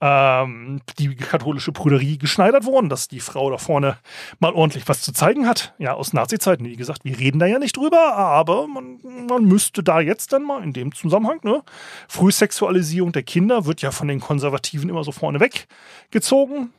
ähm, 0.00 0.80
die 0.98 1.14
katholische 1.14 1.70
Prüderie 1.70 2.18
geschneidert 2.18 2.66
worden, 2.66 2.88
dass 2.88 3.06
die 3.06 3.20
Frau 3.20 3.50
da 3.50 3.58
vorne 3.58 3.98
mal 4.40 4.52
ordentlich 4.52 4.88
was 4.88 5.00
zu 5.00 5.12
zeigen 5.12 5.46
hat. 5.46 5.74
Ja, 5.78 5.94
aus 5.94 6.12
Nazi-Zeiten, 6.12 6.64
wie 6.64 6.76
gesagt, 6.76 7.04
wir 7.04 7.18
reden 7.18 7.38
da 7.38 7.46
ja 7.46 7.60
nicht 7.60 7.76
drüber, 7.76 8.16
aber 8.16 8.66
man, 8.66 8.98
man 9.28 9.44
müsste 9.44 9.84
da 9.84 10.00
jetzt 10.00 10.32
dann 10.32 10.42
mal 10.42 10.62
in 10.62 10.72
dem 10.72 10.92
Zusammenhang, 10.92 11.38
ne, 11.44 11.62
Frühsexualisierung 12.08 13.12
der 13.12 13.22
Kinder 13.22 13.64
wird 13.64 13.80
ja 13.80 13.92
von 13.92 14.08
den 14.08 14.20
Konservativen 14.20 14.88
immer 14.88 15.04
so 15.04 15.12
vorne 15.12 15.38
weggezogen. 15.38 16.72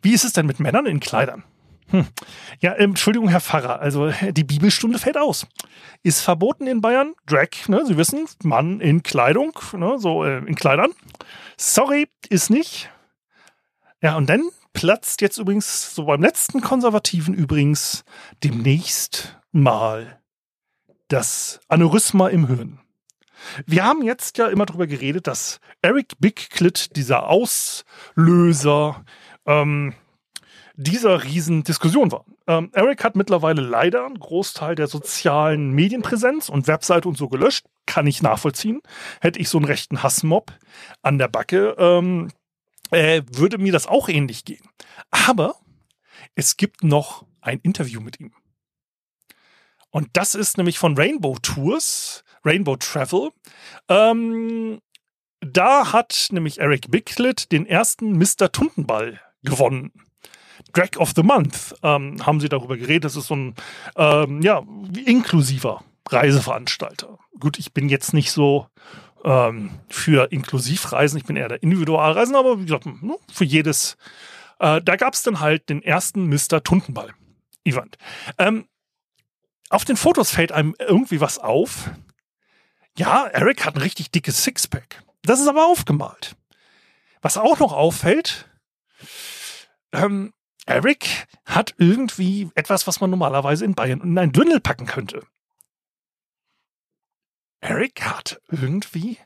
Wie 0.00 0.14
ist 0.14 0.24
es 0.24 0.32
denn 0.32 0.46
mit 0.46 0.58
Männern 0.58 0.86
in 0.86 1.00
Kleidern? 1.00 1.44
Hm. 1.90 2.06
Ja, 2.60 2.74
ähm, 2.76 2.90
Entschuldigung, 2.90 3.28
Herr 3.28 3.40
Pfarrer, 3.40 3.80
also 3.80 4.12
die 4.30 4.44
Bibelstunde 4.44 4.98
fällt 4.98 5.16
aus. 5.16 5.46
Ist 6.02 6.20
verboten 6.20 6.66
in 6.66 6.80
Bayern. 6.80 7.14
Drag, 7.26 7.48
ne, 7.68 7.84
Sie 7.86 7.96
wissen, 7.96 8.26
Mann 8.42 8.80
in 8.80 9.02
Kleidung, 9.02 9.58
ne, 9.72 9.98
so 9.98 10.24
äh, 10.24 10.38
in 10.38 10.54
Kleidern. 10.54 10.90
Sorry, 11.56 12.08
ist 12.28 12.50
nicht. 12.50 12.90
Ja, 14.02 14.16
und 14.16 14.28
dann 14.28 14.42
platzt 14.72 15.22
jetzt 15.22 15.38
übrigens, 15.38 15.94
so 15.94 16.04
beim 16.04 16.22
letzten 16.22 16.60
Konservativen 16.60 17.34
übrigens, 17.34 18.04
demnächst 18.44 19.36
mal 19.50 20.20
das 21.08 21.60
Aneurysma 21.68 22.28
im 22.28 22.46
Hirn. 22.46 22.80
Wir 23.66 23.84
haben 23.84 24.02
jetzt 24.02 24.38
ja 24.38 24.48
immer 24.48 24.66
darüber 24.66 24.86
geredet, 24.86 25.26
dass 25.26 25.60
Eric 25.80 26.14
Big 26.18 26.50
Clit, 26.50 26.96
dieser 26.96 27.28
Auslöser 27.28 29.04
ähm, 29.46 29.94
dieser 30.80 31.24
Riesendiskussion 31.24 32.12
war. 32.12 32.24
Ähm, 32.46 32.70
Eric 32.72 33.02
hat 33.02 33.16
mittlerweile 33.16 33.62
leider 33.62 34.06
einen 34.06 34.20
Großteil 34.20 34.76
der 34.76 34.86
sozialen 34.86 35.72
Medienpräsenz 35.72 36.48
und 36.48 36.68
Webseite 36.68 37.08
und 37.08 37.18
so 37.18 37.28
gelöscht. 37.28 37.66
Kann 37.84 38.06
ich 38.06 38.22
nachvollziehen. 38.22 38.80
Hätte 39.20 39.40
ich 39.40 39.48
so 39.48 39.58
einen 39.58 39.64
rechten 39.64 40.04
Hassmob 40.04 40.52
an 41.02 41.18
der 41.18 41.26
Backe, 41.26 41.74
ähm, 41.78 42.28
äh, 42.92 43.22
würde 43.32 43.58
mir 43.58 43.72
das 43.72 43.88
auch 43.88 44.08
ähnlich 44.08 44.44
gehen. 44.44 44.64
Aber 45.10 45.56
es 46.36 46.56
gibt 46.56 46.84
noch 46.84 47.26
ein 47.40 47.58
Interview 47.64 48.00
mit 48.00 48.20
ihm. 48.20 48.32
Und 49.90 50.10
das 50.12 50.36
ist 50.36 50.58
nämlich 50.58 50.78
von 50.78 50.96
Rainbow 50.96 51.38
Tours, 51.42 52.22
Rainbow 52.44 52.76
Travel. 52.76 53.30
Ähm, 53.88 54.78
da 55.40 55.92
hat 55.92 56.28
nämlich 56.30 56.60
Eric 56.60 56.88
Bicklett 56.88 57.50
den 57.50 57.66
ersten 57.66 58.12
Mr. 58.12 58.52
Tuntenball 58.52 59.20
gewonnen. 59.42 59.92
Drag 60.72 60.96
of 60.98 61.12
the 61.16 61.22
Month 61.22 61.74
ähm, 61.82 62.24
haben 62.24 62.40
sie 62.40 62.48
darüber 62.48 62.76
geredet. 62.76 63.04
Das 63.04 63.16
ist 63.16 63.26
so 63.26 63.36
ein 63.36 63.54
ähm, 63.96 64.42
ja, 64.42 64.62
inklusiver 65.04 65.84
Reiseveranstalter. 66.08 67.18
Gut, 67.38 67.58
ich 67.58 67.72
bin 67.72 67.88
jetzt 67.88 68.14
nicht 68.14 68.32
so 68.32 68.66
ähm, 69.24 69.70
für 69.88 70.30
Inklusivreisen, 70.32 71.18
ich 71.18 71.24
bin 71.24 71.36
eher 71.36 71.48
der 71.48 71.62
Individualreisender, 71.62 72.40
aber 72.40 72.58
wie 72.58 72.64
gesagt, 72.64 72.86
ne, 72.86 73.16
für 73.32 73.44
jedes. 73.44 73.96
Äh, 74.58 74.80
da 74.82 74.96
gab 74.96 75.14
es 75.14 75.22
dann 75.22 75.40
halt 75.40 75.68
den 75.68 75.82
ersten 75.82 76.28
Mr. 76.28 76.62
Tuntenball-Event. 76.62 77.98
Ähm, 78.38 78.68
auf 79.70 79.84
den 79.84 79.96
Fotos 79.96 80.30
fällt 80.30 80.52
einem 80.52 80.74
irgendwie 80.78 81.20
was 81.20 81.38
auf. 81.38 81.90
Ja, 82.96 83.26
Eric 83.26 83.64
hat 83.64 83.76
ein 83.76 83.82
richtig 83.82 84.10
dickes 84.10 84.42
Sixpack. 84.42 85.02
Das 85.22 85.40
ist 85.40 85.48
aber 85.48 85.66
aufgemalt. 85.66 86.36
Was 87.20 87.36
auch 87.36 87.58
noch 87.58 87.72
auffällt, 87.72 88.48
ähm, 89.92 90.32
Eric 90.68 91.26
hat 91.46 91.74
irgendwie 91.78 92.50
etwas, 92.54 92.86
was 92.86 93.00
man 93.00 93.08
normalerweise 93.08 93.64
in 93.64 93.74
Bayern 93.74 94.02
in 94.02 94.18
ein 94.18 94.32
Dünnel 94.32 94.60
packen 94.60 94.84
könnte. 94.84 95.26
Eric 97.60 98.02
hat 98.02 98.38
irgendwie. 98.48 99.16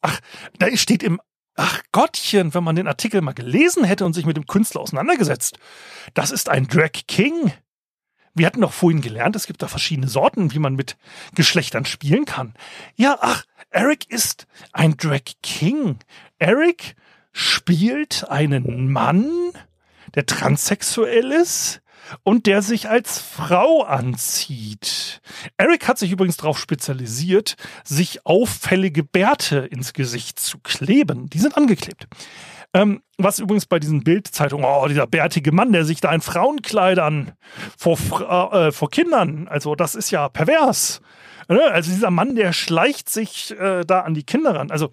Ach, 0.00 0.18
da 0.58 0.74
steht 0.76 1.02
im. 1.02 1.20
Ach 1.56 1.82
Gottchen, 1.92 2.54
wenn 2.54 2.64
man 2.64 2.74
den 2.74 2.86
Artikel 2.86 3.20
mal 3.20 3.34
gelesen 3.34 3.84
hätte 3.84 4.06
und 4.06 4.14
sich 4.14 4.24
mit 4.24 4.38
dem 4.38 4.46
Künstler 4.46 4.80
auseinandergesetzt. 4.80 5.58
Das 6.14 6.30
ist 6.30 6.48
ein 6.48 6.68
Drag 6.68 6.92
King. 7.06 7.52
Wir 8.32 8.46
hatten 8.46 8.62
doch 8.62 8.72
vorhin 8.72 9.02
gelernt, 9.02 9.36
es 9.36 9.46
gibt 9.46 9.60
da 9.60 9.68
verschiedene 9.68 10.08
Sorten, 10.08 10.52
wie 10.54 10.58
man 10.58 10.74
mit 10.74 10.96
Geschlechtern 11.34 11.84
spielen 11.84 12.24
kann. 12.24 12.54
Ja, 12.94 13.18
ach, 13.20 13.44
Eric 13.68 14.08
ist 14.08 14.46
ein 14.72 14.96
Drag 14.96 15.34
King. 15.42 15.98
Eric 16.38 16.96
spielt 17.32 18.26
einen 18.30 18.90
Mann, 18.90 19.52
der 20.14 20.26
transsexuell 20.26 21.32
ist 21.32 21.80
und 22.22 22.46
der 22.46 22.62
sich 22.62 22.88
als 22.88 23.20
Frau 23.20 23.82
anzieht. 23.82 25.20
Eric 25.56 25.86
hat 25.88 25.98
sich 25.98 26.12
übrigens 26.12 26.36
darauf 26.36 26.58
spezialisiert, 26.58 27.56
sich 27.84 28.26
auffällige 28.26 29.04
Bärte 29.04 29.58
ins 29.58 29.92
Gesicht 29.92 30.38
zu 30.38 30.58
kleben. 30.58 31.28
Die 31.30 31.38
sind 31.38 31.56
angeklebt. 31.56 32.06
Ähm, 32.72 33.02
was 33.18 33.40
übrigens 33.40 33.66
bei 33.66 33.80
diesen 33.80 34.04
Bildzeitungen, 34.04 34.64
oh, 34.64 34.86
dieser 34.86 35.06
bärtige 35.06 35.50
Mann, 35.50 35.72
der 35.72 35.84
sich 35.84 36.00
da 36.00 36.12
in 36.12 36.20
Frauenkleidern 36.20 37.32
vor, 37.76 37.98
äh, 38.52 38.70
vor 38.70 38.90
Kindern, 38.90 39.48
also 39.48 39.74
das 39.74 39.96
ist 39.96 40.10
ja 40.12 40.28
pervers. 40.28 41.00
Ne? 41.48 41.60
Also 41.64 41.90
dieser 41.90 42.12
Mann, 42.12 42.36
der 42.36 42.52
schleicht 42.52 43.10
sich 43.10 43.58
äh, 43.58 43.84
da 43.84 44.00
an 44.02 44.14
die 44.14 44.22
Kinder 44.22 44.54
ran. 44.54 44.70
Also 44.70 44.90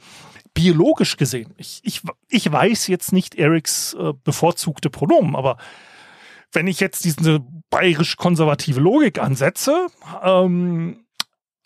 biologisch 0.58 1.18
gesehen, 1.18 1.54
ich, 1.58 1.82
ich, 1.84 2.02
ich 2.30 2.52
weiß 2.52 2.88
jetzt 2.88 3.14
nicht 3.14 3.36
Erics 3.36 3.94
äh, 3.94 4.14
bevorzugte 4.24 4.90
Pronomen, 4.90 5.36
aber 5.36 5.58
wenn 6.52 6.66
ich 6.66 6.80
jetzt 6.80 7.06
diese 7.06 7.42
bayerisch-konservative 7.70 8.80
Logik 8.80 9.20
ansetze 9.20 9.86
ähm, 10.24 11.06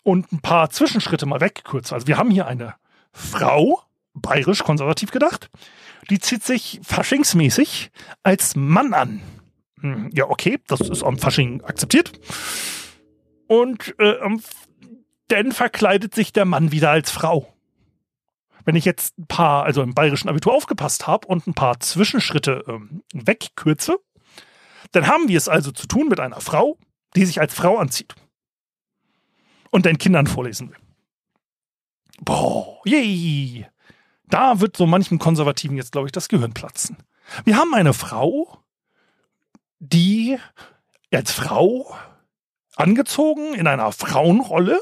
und 0.02 0.30
ein 0.30 0.40
paar 0.40 0.68
Zwischenschritte 0.68 1.24
mal 1.24 1.40
wegkürze, 1.40 1.94
also 1.94 2.06
wir 2.06 2.18
haben 2.18 2.30
hier 2.30 2.46
eine 2.46 2.74
Frau, 3.12 3.80
bayerisch-konservativ 4.12 5.10
gedacht, 5.10 5.48
die 6.10 6.18
zieht 6.18 6.44
sich 6.44 6.78
faschingsmäßig 6.82 7.90
als 8.22 8.56
Mann 8.56 8.92
an. 8.92 9.22
Hm, 9.80 10.10
ja, 10.12 10.28
okay, 10.28 10.58
das 10.66 10.80
ist 10.80 11.02
am 11.02 11.16
Fasching 11.16 11.62
akzeptiert. 11.62 12.12
Und 13.46 13.98
äh, 13.98 14.16
dann 15.28 15.52
verkleidet 15.52 16.14
sich 16.14 16.34
der 16.34 16.44
Mann 16.44 16.72
wieder 16.72 16.90
als 16.90 17.10
Frau. 17.10 17.51
Wenn 18.64 18.76
ich 18.76 18.84
jetzt 18.84 19.18
ein 19.18 19.26
paar, 19.26 19.64
also 19.64 19.82
im 19.82 19.94
bayerischen 19.94 20.28
Abitur 20.28 20.54
aufgepasst 20.54 21.06
habe 21.06 21.26
und 21.26 21.46
ein 21.46 21.54
paar 21.54 21.80
Zwischenschritte 21.80 22.64
ähm, 22.68 23.02
wegkürze, 23.12 23.98
dann 24.92 25.06
haben 25.06 25.28
wir 25.28 25.38
es 25.38 25.48
also 25.48 25.72
zu 25.72 25.86
tun 25.86 26.08
mit 26.08 26.20
einer 26.20 26.40
Frau, 26.40 26.78
die 27.16 27.24
sich 27.24 27.40
als 27.40 27.54
Frau 27.54 27.78
anzieht 27.78 28.14
und 29.70 29.86
den 29.86 29.98
Kindern 29.98 30.26
vorlesen 30.26 30.70
will. 30.70 30.76
Boah, 32.20 32.80
yay! 32.84 33.66
Da 34.26 34.60
wird 34.60 34.76
so 34.76 34.86
manchem 34.86 35.18
Konservativen 35.18 35.76
jetzt, 35.76 35.92
glaube 35.92 36.08
ich, 36.08 36.12
das 36.12 36.28
Gehirn 36.28 36.54
platzen. 36.54 36.96
Wir 37.44 37.56
haben 37.56 37.74
eine 37.74 37.92
Frau, 37.92 38.62
die 39.78 40.38
als 41.12 41.32
Frau 41.32 41.94
angezogen 42.76 43.54
in 43.54 43.66
einer 43.66 43.92
Frauenrolle 43.92 44.80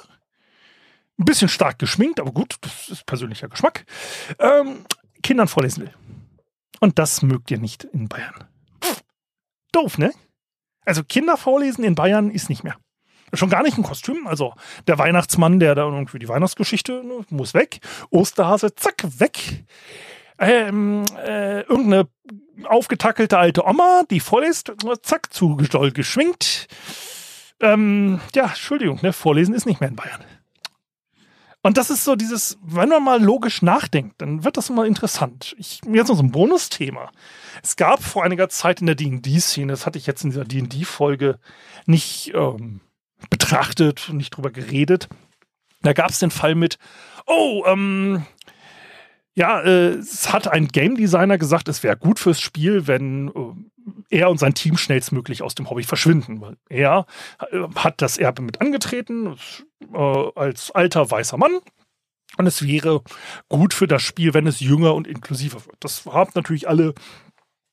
ein 1.20 1.24
bisschen 1.24 1.48
stark 1.48 1.78
geschminkt, 1.78 2.18
aber 2.18 2.32
gut, 2.32 2.56
das 2.62 2.88
ist 2.88 3.06
persönlicher 3.06 3.48
Geschmack, 3.48 3.84
ähm, 4.38 4.84
Kindern 5.22 5.48
vorlesen 5.48 5.84
will. 5.84 5.94
Und 6.80 6.98
das 6.98 7.22
mögt 7.22 7.50
ihr 7.50 7.58
nicht 7.58 7.84
in 7.84 8.08
Bayern. 8.08 8.48
Doof, 9.72 9.98
ne? 9.98 10.12
Also 10.84 11.04
Kinder 11.04 11.36
vorlesen 11.36 11.84
in 11.84 11.94
Bayern 11.94 12.30
ist 12.30 12.48
nicht 12.48 12.64
mehr. 12.64 12.76
Schon 13.32 13.50
gar 13.50 13.62
nicht 13.62 13.78
ein 13.78 13.84
Kostüm. 13.84 14.26
Also 14.26 14.54
der 14.88 14.98
Weihnachtsmann, 14.98 15.60
der 15.60 15.74
da 15.74 15.82
irgendwie 15.82 16.18
die 16.18 16.28
Weihnachtsgeschichte 16.28 17.04
ne, 17.04 17.24
muss 17.28 17.54
weg. 17.54 17.78
Osterhase, 18.10 18.74
zack, 18.74 19.04
weg. 19.18 19.64
Ähm, 20.38 21.04
äh, 21.16 21.60
irgendeine 21.60 22.08
aufgetackelte 22.64 23.38
alte 23.38 23.64
Oma, 23.64 24.02
die 24.10 24.20
vorliest, 24.20 24.72
zack, 25.02 25.32
zu 25.32 25.56
geschwingt. 25.56 26.66
Ähm, 27.60 28.20
ja, 28.34 28.46
Entschuldigung, 28.46 28.98
ne, 29.02 29.12
vorlesen 29.12 29.54
ist 29.54 29.66
nicht 29.66 29.80
mehr 29.80 29.90
in 29.90 29.96
Bayern. 29.96 30.24
Und 31.62 31.76
das 31.76 31.90
ist 31.90 32.04
so 32.04 32.16
dieses, 32.16 32.58
wenn 32.62 32.88
man 32.88 33.04
mal 33.04 33.22
logisch 33.22 33.60
nachdenkt, 33.60 34.22
dann 34.22 34.44
wird 34.44 34.56
das 34.56 34.70
immer 34.70 34.86
interessant. 34.86 35.54
Ich, 35.58 35.80
jetzt 35.92 36.08
noch 36.08 36.16
so 36.16 36.22
ein 36.22 36.30
Bonusthema. 36.30 37.10
Es 37.62 37.76
gab 37.76 38.02
vor 38.02 38.24
einiger 38.24 38.48
Zeit 38.48 38.80
in 38.80 38.86
der 38.86 38.94
D&D-Szene, 38.94 39.72
das 39.72 39.84
hatte 39.84 39.98
ich 39.98 40.06
jetzt 40.06 40.24
in 40.24 40.30
dieser 40.30 40.44
D&D-Folge 40.44 41.38
nicht 41.84 42.32
ähm, 42.34 42.80
betrachtet 43.28 44.08
und 44.08 44.16
nicht 44.16 44.30
drüber 44.30 44.50
geredet. 44.50 45.08
Da 45.82 45.92
gab 45.92 46.10
es 46.10 46.18
den 46.18 46.30
Fall 46.30 46.54
mit, 46.54 46.78
oh, 47.26 47.64
ähm, 47.66 48.24
ja, 49.34 49.60
äh, 49.60 49.94
es 49.94 50.32
hat 50.32 50.48
ein 50.48 50.68
Game 50.68 50.96
Designer 50.96 51.38
gesagt, 51.38 51.68
es 51.68 51.82
wäre 51.82 51.96
gut 51.96 52.18
fürs 52.18 52.40
Spiel, 52.40 52.86
wenn 52.86 53.28
äh, 53.28 53.32
er 54.10 54.30
und 54.30 54.38
sein 54.38 54.54
Team 54.54 54.76
schnellstmöglich 54.76 55.42
aus 55.42 55.54
dem 55.54 55.68
Hobby 55.70 55.82
verschwinden, 55.82 56.40
weil 56.40 56.56
er 56.68 57.06
äh, 57.50 57.62
hat 57.76 58.02
das 58.02 58.18
Erbe 58.18 58.42
mit 58.42 58.60
angetreten 58.60 59.36
äh, 59.92 59.96
als 60.34 60.70
alter 60.70 61.10
weißer 61.10 61.36
Mann. 61.36 61.58
Und 62.36 62.46
es 62.46 62.64
wäre 62.66 63.02
gut 63.48 63.74
für 63.74 63.88
das 63.88 64.02
Spiel, 64.02 64.34
wenn 64.34 64.46
es 64.46 64.60
jünger 64.60 64.94
und 64.94 65.06
inklusiver 65.06 65.66
wird. 65.66 65.76
Das 65.80 66.06
haben 66.06 66.30
natürlich 66.34 66.68
alle 66.68 66.94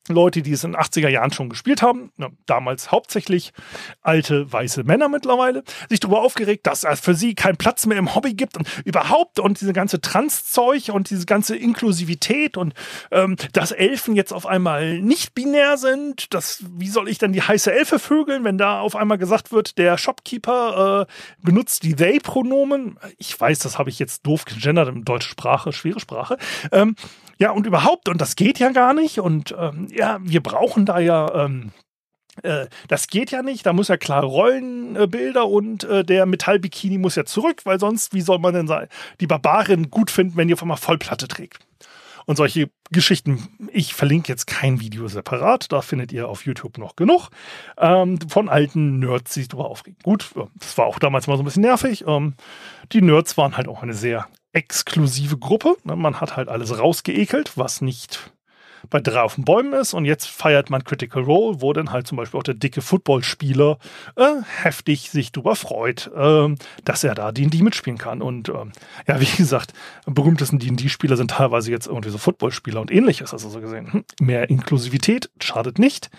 Leute, 0.10 0.42
die 0.42 0.52
es 0.52 0.64
in 0.64 0.74
den 0.74 0.82
80er 0.82 1.10
Jahren 1.10 1.32
schon 1.32 1.50
gespielt 1.50 1.82
haben, 1.82 2.12
ne, 2.18 2.30
damals 2.46 2.92
hauptsächlich 2.92 3.54
alte 4.02 4.52
weiße 4.52 4.84
Männer 4.84 5.10
mittlerweile, 5.10 5.64
sich 5.90 6.00
darüber 6.00 6.22
aufgeregt, 6.22 6.68
dass 6.68 6.84
es 6.84 7.00
für 7.00 7.14
sie 7.14 7.36
keinen 7.36 7.58
Platz 7.58 7.86
mehr 7.86 7.98
im 7.98 8.16
Hobby 8.16 8.34
gibt 8.34 8.58
und 8.58 8.68
überhaupt 8.86 9.40
und 9.40 9.60
diese 9.62 9.74
ganze 9.74 10.02
Transzeug 10.02 10.90
und 10.90 11.10
diese 11.10 11.26
ganze 11.26 11.56
Inklusivität 11.56 12.58
und 12.58 12.74
ähm, 13.12 13.36
dass 13.54 13.72
Elfen 13.72 14.16
jetzt 14.16 14.34
auf 14.34 14.46
einmal 14.46 15.00
nicht 15.00 15.34
binär 15.34 15.78
sind. 15.78 16.34
Das, 16.34 16.64
wie 16.78 16.90
soll 16.90 17.10
ich 17.10 17.18
dann 17.18 17.34
die 17.34 17.42
heiße 17.42 17.72
Elfe 17.72 18.00
vögeln, 18.00 18.44
wenn 18.44 18.58
da 18.58 18.80
auf 18.80 18.96
einmal 18.96 19.18
gesagt 19.18 19.52
wird, 19.52 19.78
der 19.78 19.98
Shopkeeper 19.98 21.08
äh, 21.08 21.14
benutzt 21.42 21.84
die 21.84 21.96
They-Pronomen? 21.96 23.00
Ich 23.18 23.40
weiß, 23.40 23.60
das 23.60 23.78
habe 23.78 23.90
ich 23.90 24.00
jetzt 24.00 24.26
doof 24.26 24.46
gegendert 24.46 24.90
in 24.90 25.06
deutsche 25.06 25.30
Sprache, 25.30 25.74
schwere 25.74 26.00
Sprache. 26.00 26.38
Ähm, 26.72 26.96
ja, 27.38 27.52
und 27.52 27.68
überhaupt, 27.68 28.10
und 28.10 28.20
das 28.20 28.36
geht 28.36 28.60
ja 28.60 28.70
gar 28.72 28.94
nicht. 28.94 29.20
Und 29.20 29.56
ähm, 29.58 29.88
ja, 29.92 30.20
wir 30.22 30.42
brauchen 30.42 30.86
da 30.86 31.00
ja. 31.00 31.46
Ähm, 31.46 31.72
äh, 32.44 32.68
das 32.88 33.08
geht 33.08 33.32
ja 33.32 33.42
nicht, 33.42 33.66
da 33.66 33.74
muss 33.74 33.88
ja 33.88 33.98
klar 33.98 34.24
Rollenbilder 34.24 35.42
äh, 35.42 35.44
und 35.44 35.84
äh, 35.86 36.04
der 36.04 36.26
Metallbikini 36.28 37.00
muss 37.00 37.16
ja 37.16 37.26
zurück, 37.26 37.62
weil 37.64 37.80
sonst, 37.80 38.14
wie 38.14 38.22
soll 38.22 38.38
man 38.38 38.54
denn 38.54 38.68
sein, 38.68 38.88
die 39.20 39.28
Barbarin 39.28 39.90
gut 39.90 40.12
finden, 40.12 40.38
wenn 40.38 40.48
die 40.48 40.54
auf 40.54 40.62
einmal 40.62 40.78
Vollplatte 40.78 41.28
trägt? 41.28 41.68
und 42.28 42.36
solche 42.36 42.70
Geschichten. 42.92 43.48
Ich 43.72 43.94
verlinke 43.94 44.28
jetzt 44.28 44.48
kein 44.48 44.80
Video 44.82 45.08
separat, 45.08 45.72
da 45.72 45.82
findet 45.82 46.12
ihr 46.12 46.28
auf 46.28 46.46
YouTube 46.46 46.78
noch 46.78 46.96
genug 46.96 47.30
ähm, 47.78 48.20
von 48.28 48.50
alten 48.50 49.00
Nerds, 49.00 49.34
die 49.34 49.40
sich 49.40 49.50
darüber 49.50 49.70
aufregen. 49.70 49.98
Gut, 50.04 50.32
das 50.60 50.78
war 50.78 50.86
auch 50.86 51.00
damals 51.00 51.28
mal 51.28 51.38
so 51.38 51.44
ein 51.44 51.46
bisschen 51.46 51.62
nervig. 51.62 52.04
Ähm, 52.06 52.36
die 52.92 53.02
Nerds 53.02 53.38
waren 53.38 53.56
halt 53.56 53.70
auch 53.70 53.82
eine 53.82 53.94
sehr 53.94 54.28
exklusive 54.58 55.38
Gruppe. 55.38 55.78
Ne? 55.84 55.96
Man 55.96 56.20
hat 56.20 56.36
halt 56.36 56.50
alles 56.50 56.78
rausgeekelt, 56.78 57.58
was 57.58 57.82
nicht 57.82 58.32
bei 58.90 59.00
drei 59.00 59.22
auf 59.22 59.36
den 59.36 59.46
Bäumen 59.46 59.74
ist 59.74 59.94
und 59.94 60.06
jetzt 60.06 60.28
feiert 60.28 60.70
man 60.70 60.84
Critical 60.84 61.24
Role, 61.24 61.62
wo 61.62 61.74
dann 61.74 61.92
halt 61.92 62.08
zum 62.08 62.18
Beispiel 62.18 62.40
auch 62.40 62.44
der 62.44 62.54
dicke 62.54 62.82
Footballspieler 62.82 63.78
äh, 64.16 64.36
heftig 64.62 65.10
sich 65.10 65.32
darüber 65.32 65.56
freut, 65.56 66.10
äh, 66.16 66.56
dass 66.84 67.04
er 67.04 67.14
da 67.14 67.32
D&D 67.32 67.62
mitspielen 67.62 67.98
kann. 68.00 68.22
Und 68.22 68.50
äh, 68.50 68.66
ja, 69.08 69.20
wie 69.20 69.26
gesagt, 69.38 69.74
berühmtesten 70.06 70.60
D&D-Spieler 70.60 71.18
sind 71.18 71.32
teilweise 71.32 71.70
jetzt 71.70 71.88
irgendwie 71.88 72.10
so 72.10 72.18
Footballspieler 72.18 72.82
und 72.82 72.92
ähnliches. 72.92 73.34
Also 73.34 73.50
so 73.50 73.60
gesehen, 73.60 73.92
hm, 73.92 74.06
mehr 74.20 74.50
Inklusivität 74.50 75.30
schadet 75.40 75.78
nicht. 75.78 76.10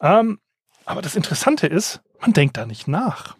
Ähm, 0.00 0.38
aber 0.84 1.00
das 1.00 1.14
Interessante 1.14 1.66
ist, 1.66 2.02
man 2.20 2.32
denkt 2.32 2.56
da 2.56 2.66
nicht 2.66 2.88
nach. 2.88 3.36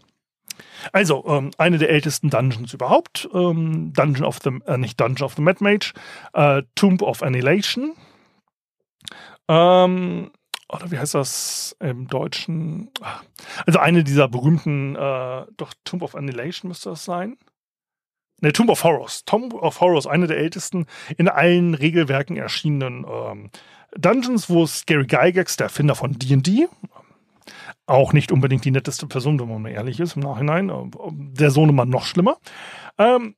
Also, 0.93 1.25
ähm, 1.27 1.51
eine 1.59 1.79
der 1.79 1.91
ältesten 1.91 2.31
Dungeons 2.31 2.73
überhaupt. 2.73 3.29
Ähm, 3.33 3.93
Dungeon 3.93 4.25
of 4.25 4.39
the, 4.43 4.51
äh, 4.67 4.79
nicht 4.79 5.01
Dungeon 5.01 5.27
of 5.27 5.35
the 5.35 5.43
Mad 5.43 5.63
Mage, 5.63 5.93
äh, 6.33 6.63
Tomb 6.75 7.03
of 7.03 7.23
Annihilation. 7.23 7.95
Ähm, 9.49 10.31
oder 10.69 10.91
wie 10.91 10.99
heißt 10.99 11.15
das 11.15 11.77
im 11.81 12.09
Deutschen? 12.09 12.91
Also 13.67 13.79
eine 13.79 14.05
dieser 14.05 14.29
berühmten, 14.29 14.97
äh, 14.97 15.45
doch 15.57 15.75
Tomb 15.85 16.03
of 16.03 16.15
Annihilation 16.15 16.69
müsste 16.69 16.91
das 16.91 17.05
sein. 17.05 17.37
Ne, 18.41 18.53
Tomb 18.53 18.71
of 18.71 18.83
Horrors. 18.83 19.25
Tomb 19.25 19.55
of 19.55 19.81
Horrors, 19.81 20.07
eine 20.07 20.27
der 20.27 20.39
ältesten 20.39 20.87
in 21.17 21.29
allen 21.29 21.75
Regelwerken 21.75 22.37
erschienenen 22.37 23.07
ähm, 23.09 23.51
Dungeons, 23.97 24.49
wo 24.49 24.65
es 24.65 24.87
Gary 24.87 25.07
Gygax, 25.07 25.57
der 25.57 25.67
Erfinder 25.67 25.95
von 25.95 26.19
D&D, 26.19 26.67
auch 27.87 28.13
nicht 28.13 28.33
unbedingt 28.33 28.65
die 28.65 28.71
netteste 28.71 29.07
Person, 29.07 29.41
wenn 29.41 29.49
man 29.49 29.67
ehrlich 29.67 30.01
ist 30.01 30.17
im 30.17 30.23
Nachhinein, 30.23 30.91
der 31.11 31.51
Sohnemann 31.51 31.89
noch 31.89 32.05
schlimmer, 32.05 32.39
ähm, 32.99 33.35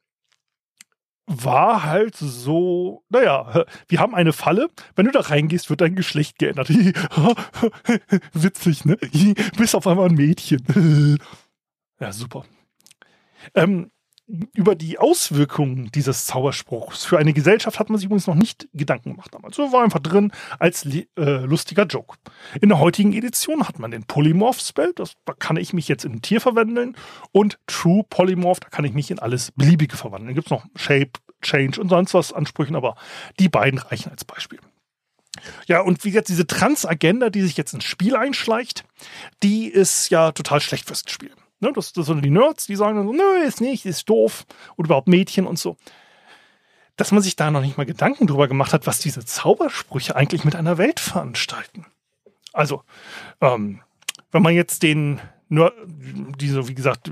war 1.27 1.85
halt 1.85 2.17
so, 2.17 3.03
naja, 3.09 3.65
wir 3.89 4.01
haben 4.01 4.15
eine 4.15 4.33
Falle, 4.33 4.69
wenn 4.95 5.07
du 5.07 5.13
da 5.13 5.21
reingehst, 5.21 5.71
wird 5.71 5.81
dein 5.81 5.95
Geschlecht 5.95 6.39
geändert. 6.39 6.69
Witzig, 8.33 8.85
ne? 8.85 8.97
Bist 9.57 9.75
auf 9.75 9.87
einmal 9.87 10.09
ein 10.09 10.15
Mädchen. 10.15 11.19
ja, 11.99 12.13
super. 12.13 12.45
Ähm, 13.55 13.91
über 14.27 14.75
die 14.75 14.99
Auswirkungen 14.99 15.91
dieses 15.95 16.25
Zauberspruchs 16.27 17.05
für 17.05 17.19
eine 17.19 17.35
Gesellschaft 17.35 17.79
hat 17.79 17.91
man 17.91 17.99
sich 17.99 18.07
übrigens 18.07 18.27
noch 18.27 18.35
nicht 18.35 18.69
Gedanken 18.73 19.11
gemacht 19.11 19.35
damals. 19.35 19.57
So 19.57 19.71
war 19.73 19.85
einfach 19.85 20.01
drin 20.01 20.33
als 20.59 20.87
äh, 20.87 21.05
lustiger 21.17 21.85
Joke. 21.85 22.17
In 22.61 22.71
der 22.71 22.79
heutigen 22.79 23.13
Edition 23.13 23.69
hat 23.69 23.79
man 23.79 23.91
den 23.91 24.05
Polymorph-Spell, 24.05 24.95
da 24.95 25.05
kann 25.39 25.57
ich 25.57 25.75
mich 25.75 25.89
jetzt 25.89 26.05
in 26.05 26.13
ein 26.13 26.23
Tier 26.23 26.41
verwandeln 26.41 26.97
und 27.33 27.59
True 27.67 28.03
Polymorph, 28.09 28.61
da 28.61 28.69
kann 28.69 28.87
ich 28.87 28.95
mich 28.95 29.11
in 29.11 29.19
alles 29.19 29.53
Beliebige 29.53 29.97
verwandeln. 29.97 30.29
Da 30.29 30.35
gibt 30.35 30.47
es 30.47 30.51
noch 30.51 30.65
Shape, 30.75 31.13
Change 31.43 31.79
und 31.81 31.91
sonst 31.91 32.15
was 32.15 32.33
Ansprüchen, 32.33 32.77
aber 32.77 32.97
die 33.39 33.51
beiden 33.51 33.79
reichen 33.79 34.11
als 34.11 34.25
Beispiel. 34.25 34.59
Ja, 35.67 35.81
und 35.81 36.05
wie 36.05 36.13
gesagt, 36.13 36.29
diese 36.29 36.47
Trans-Agenda, 36.47 37.29
die 37.29 37.43
sich 37.43 37.57
jetzt 37.57 37.75
ins 37.75 37.85
Spiel 37.85 38.17
einschleicht, 38.17 38.85
die 39.43 39.67
ist 39.67 40.09
ja 40.09 40.33
total 40.33 40.61
schlecht 40.61 40.87
fürs 40.87 41.03
Spiel. 41.07 41.33
Ne, 41.65 41.73
das, 41.73 41.95
das 41.95 42.07
sind 42.07 42.23
die 42.23 42.31
Nerds, 42.31 42.67
die 42.67 42.77
sagen 42.77 42.97
dann 42.97 43.07
so, 43.07 43.13
nö, 43.15 43.43
ist 43.43 43.63
nicht, 43.63 43.87
ist 43.87 44.07
doof. 44.11 44.45
Oder 44.77 44.89
überhaupt 44.89 45.09
Mädchen 45.09 45.47
und 45.47 45.59
so. 45.59 45.79
Dass 46.97 47.11
man 47.11 47.23
sich 47.23 47.37
da 47.37 47.51
noch 47.51 47.63
nicht 47.63 47.79
mal 47.79 47.87
Gedanken 47.87 48.27
drüber 48.27 48.49
gemacht 48.49 48.75
hat, 48.75 48.87
was 48.87 48.99
diese 48.99 49.25
Zaubersprüche 49.25 50.15
eigentlich 50.15 50.45
mit 50.45 50.57
einer 50.57 50.77
Welt 50.77 51.01
veranstalten. 51.01 51.87
Also, 52.53 52.83
ähm, 53.41 53.81
wenn 54.31 54.43
man 54.43 54.53
jetzt 54.53 54.83
den, 54.83 55.21
nur 55.49 55.73
diese, 55.89 56.69
wie 56.69 56.75
gesagt, 56.75 57.11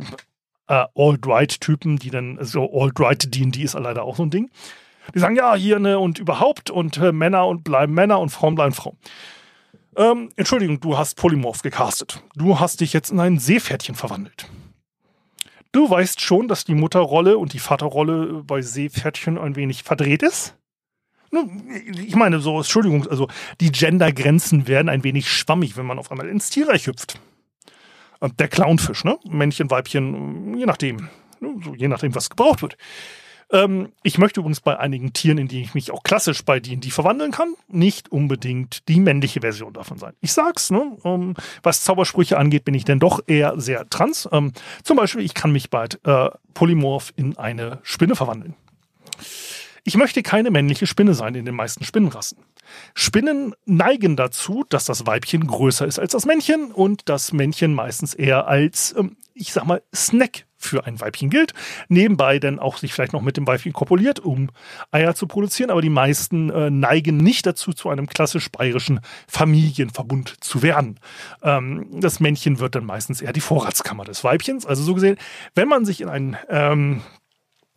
äh, 0.68 0.84
Alt-Right-Typen, 0.94 1.96
die 1.96 2.10
dann, 2.10 2.38
so 2.42 2.70
Alt-Right 2.78 3.34
D&D 3.34 3.62
ist 3.62 3.72
leider 3.72 4.02
auch 4.02 4.16
so 4.16 4.24
ein 4.24 4.30
Ding, 4.30 4.50
die 5.14 5.18
sagen, 5.18 5.34
ja, 5.34 5.54
hier, 5.54 5.78
ne, 5.78 5.98
und 5.98 6.18
überhaupt, 6.18 6.70
und 6.70 6.98
äh, 6.98 7.10
Männer 7.10 7.46
und 7.46 7.64
bleiben 7.64 7.94
Männer 7.94 8.20
und 8.20 8.28
Frauen 8.28 8.54
bleiben 8.54 8.74
Frauen. 8.74 8.98
Ähm, 9.96 10.30
Entschuldigung, 10.36 10.80
du 10.80 10.96
hast 10.96 11.16
Polymorph 11.16 11.62
gecastet. 11.62 12.22
Du 12.34 12.58
hast 12.58 12.80
dich 12.80 12.92
jetzt 12.92 13.10
in 13.10 13.20
ein 13.20 13.38
Seepferdchen 13.38 13.94
verwandelt. 13.94 14.48
Du 15.72 15.88
weißt 15.88 16.20
schon, 16.20 16.48
dass 16.48 16.64
die 16.64 16.74
Mutterrolle 16.74 17.38
und 17.38 17.52
die 17.52 17.58
Vaterrolle 17.58 18.42
bei 18.44 18.60
Seepferdchen 18.60 19.38
ein 19.38 19.56
wenig 19.56 19.82
verdreht 19.82 20.22
ist? 20.22 20.54
Ich 22.06 22.14
meine, 22.14 22.40
so, 22.40 22.58
Entschuldigung, 22.58 23.06
also 23.08 23.28
die 23.58 23.72
Gendergrenzen 23.72 24.68
werden 24.68 24.90
ein 24.90 25.02
wenig 25.02 25.30
schwammig, 25.30 25.78
wenn 25.78 25.86
man 25.86 25.98
auf 25.98 26.10
einmal 26.10 26.28
ins 26.28 26.50
Tierreich 26.50 26.86
hüpft. 26.86 27.18
Der 28.38 28.48
Clownfisch, 28.48 29.04
ne? 29.04 29.18
Männchen, 29.26 29.70
Weibchen, 29.70 30.56
je 30.58 30.66
nachdem. 30.66 31.08
So, 31.40 31.74
je 31.74 31.88
nachdem, 31.88 32.14
was 32.14 32.28
gebraucht 32.28 32.60
wird. 32.60 32.76
Ähm, 33.52 33.92
ich 34.02 34.18
möchte 34.18 34.40
übrigens 34.40 34.60
bei 34.60 34.78
einigen 34.78 35.12
Tieren, 35.12 35.38
in 35.38 35.46
die 35.46 35.60
ich 35.60 35.74
mich 35.74 35.90
auch 35.90 36.02
klassisch 36.02 36.42
bei 36.42 36.58
D&D 36.58 36.90
verwandeln 36.90 37.30
kann, 37.30 37.54
nicht 37.68 38.10
unbedingt 38.10 38.88
die 38.88 38.98
männliche 38.98 39.42
Version 39.42 39.74
davon 39.74 39.98
sein. 39.98 40.14
Ich 40.20 40.32
sag's, 40.32 40.70
ne, 40.70 40.96
ähm, 41.04 41.34
was 41.62 41.84
Zaubersprüche 41.84 42.38
angeht, 42.38 42.64
bin 42.64 42.74
ich 42.74 42.84
denn 42.84 42.98
doch 42.98 43.20
eher 43.26 43.60
sehr 43.60 43.88
trans. 43.90 44.28
Ähm, 44.32 44.52
zum 44.82 44.96
Beispiel, 44.96 45.22
ich 45.22 45.34
kann 45.34 45.52
mich 45.52 45.70
bald 45.70 46.00
äh, 46.04 46.30
polymorph 46.54 47.12
in 47.16 47.36
eine 47.36 47.78
Spinne 47.82 48.16
verwandeln. 48.16 48.54
Ich 49.84 49.96
möchte 49.96 50.22
keine 50.22 50.50
männliche 50.50 50.86
Spinne 50.86 51.12
sein 51.12 51.34
in 51.34 51.44
den 51.44 51.56
meisten 51.56 51.84
Spinnenrassen. 51.84 52.38
Spinnen 52.94 53.54
neigen 53.66 54.16
dazu, 54.16 54.64
dass 54.68 54.84
das 54.84 55.06
Weibchen 55.06 55.46
größer 55.46 55.86
ist 55.86 55.98
als 55.98 56.12
das 56.12 56.24
Männchen 56.24 56.70
und 56.70 57.08
das 57.08 57.32
Männchen 57.32 57.74
meistens 57.74 58.14
eher 58.14 58.46
als, 58.46 58.94
ähm, 58.96 59.16
ich 59.34 59.52
sag 59.52 59.66
mal, 59.66 59.82
Snack 59.94 60.46
für 60.64 60.86
ein 60.86 61.00
Weibchen 61.00 61.30
gilt. 61.30 61.52
Nebenbei 61.88 62.38
dann 62.38 62.58
auch 62.58 62.78
sich 62.78 62.92
vielleicht 62.92 63.12
noch 63.12 63.22
mit 63.22 63.36
dem 63.36 63.46
Weibchen 63.46 63.72
kopuliert, 63.72 64.20
um 64.20 64.50
Eier 64.90 65.14
zu 65.14 65.26
produzieren. 65.26 65.70
Aber 65.70 65.82
die 65.82 65.90
meisten 65.90 66.50
äh, 66.50 66.70
neigen 66.70 67.16
nicht 67.18 67.46
dazu, 67.46 67.72
zu 67.72 67.88
einem 67.88 68.06
klassisch 68.06 68.50
bayerischen 68.50 69.00
Familienverbund 69.28 70.42
zu 70.42 70.62
werden. 70.62 70.98
Ähm, 71.42 71.86
das 72.00 72.20
Männchen 72.20 72.58
wird 72.58 72.74
dann 72.74 72.84
meistens 72.84 73.20
eher 73.20 73.32
die 73.32 73.40
Vorratskammer 73.40 74.04
des 74.04 74.24
Weibchens. 74.24 74.66
Also 74.66 74.82
so 74.82 74.94
gesehen, 74.94 75.16
wenn 75.54 75.68
man 75.68 75.84
sich 75.84 76.00
in 76.00 76.08
ein 76.08 76.36
ähm, 76.48 77.02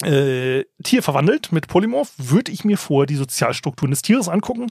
äh, 0.04 0.66
Tier 0.84 1.02
verwandelt 1.02 1.52
mit 1.52 1.68
Polymorph, 1.68 2.12
würde 2.18 2.52
ich 2.52 2.66
mir 2.66 2.78
vorher 2.78 3.06
die 3.06 3.16
Sozialstrukturen 3.16 3.92
des 3.92 4.02
Tieres 4.02 4.28
angucken. 4.28 4.68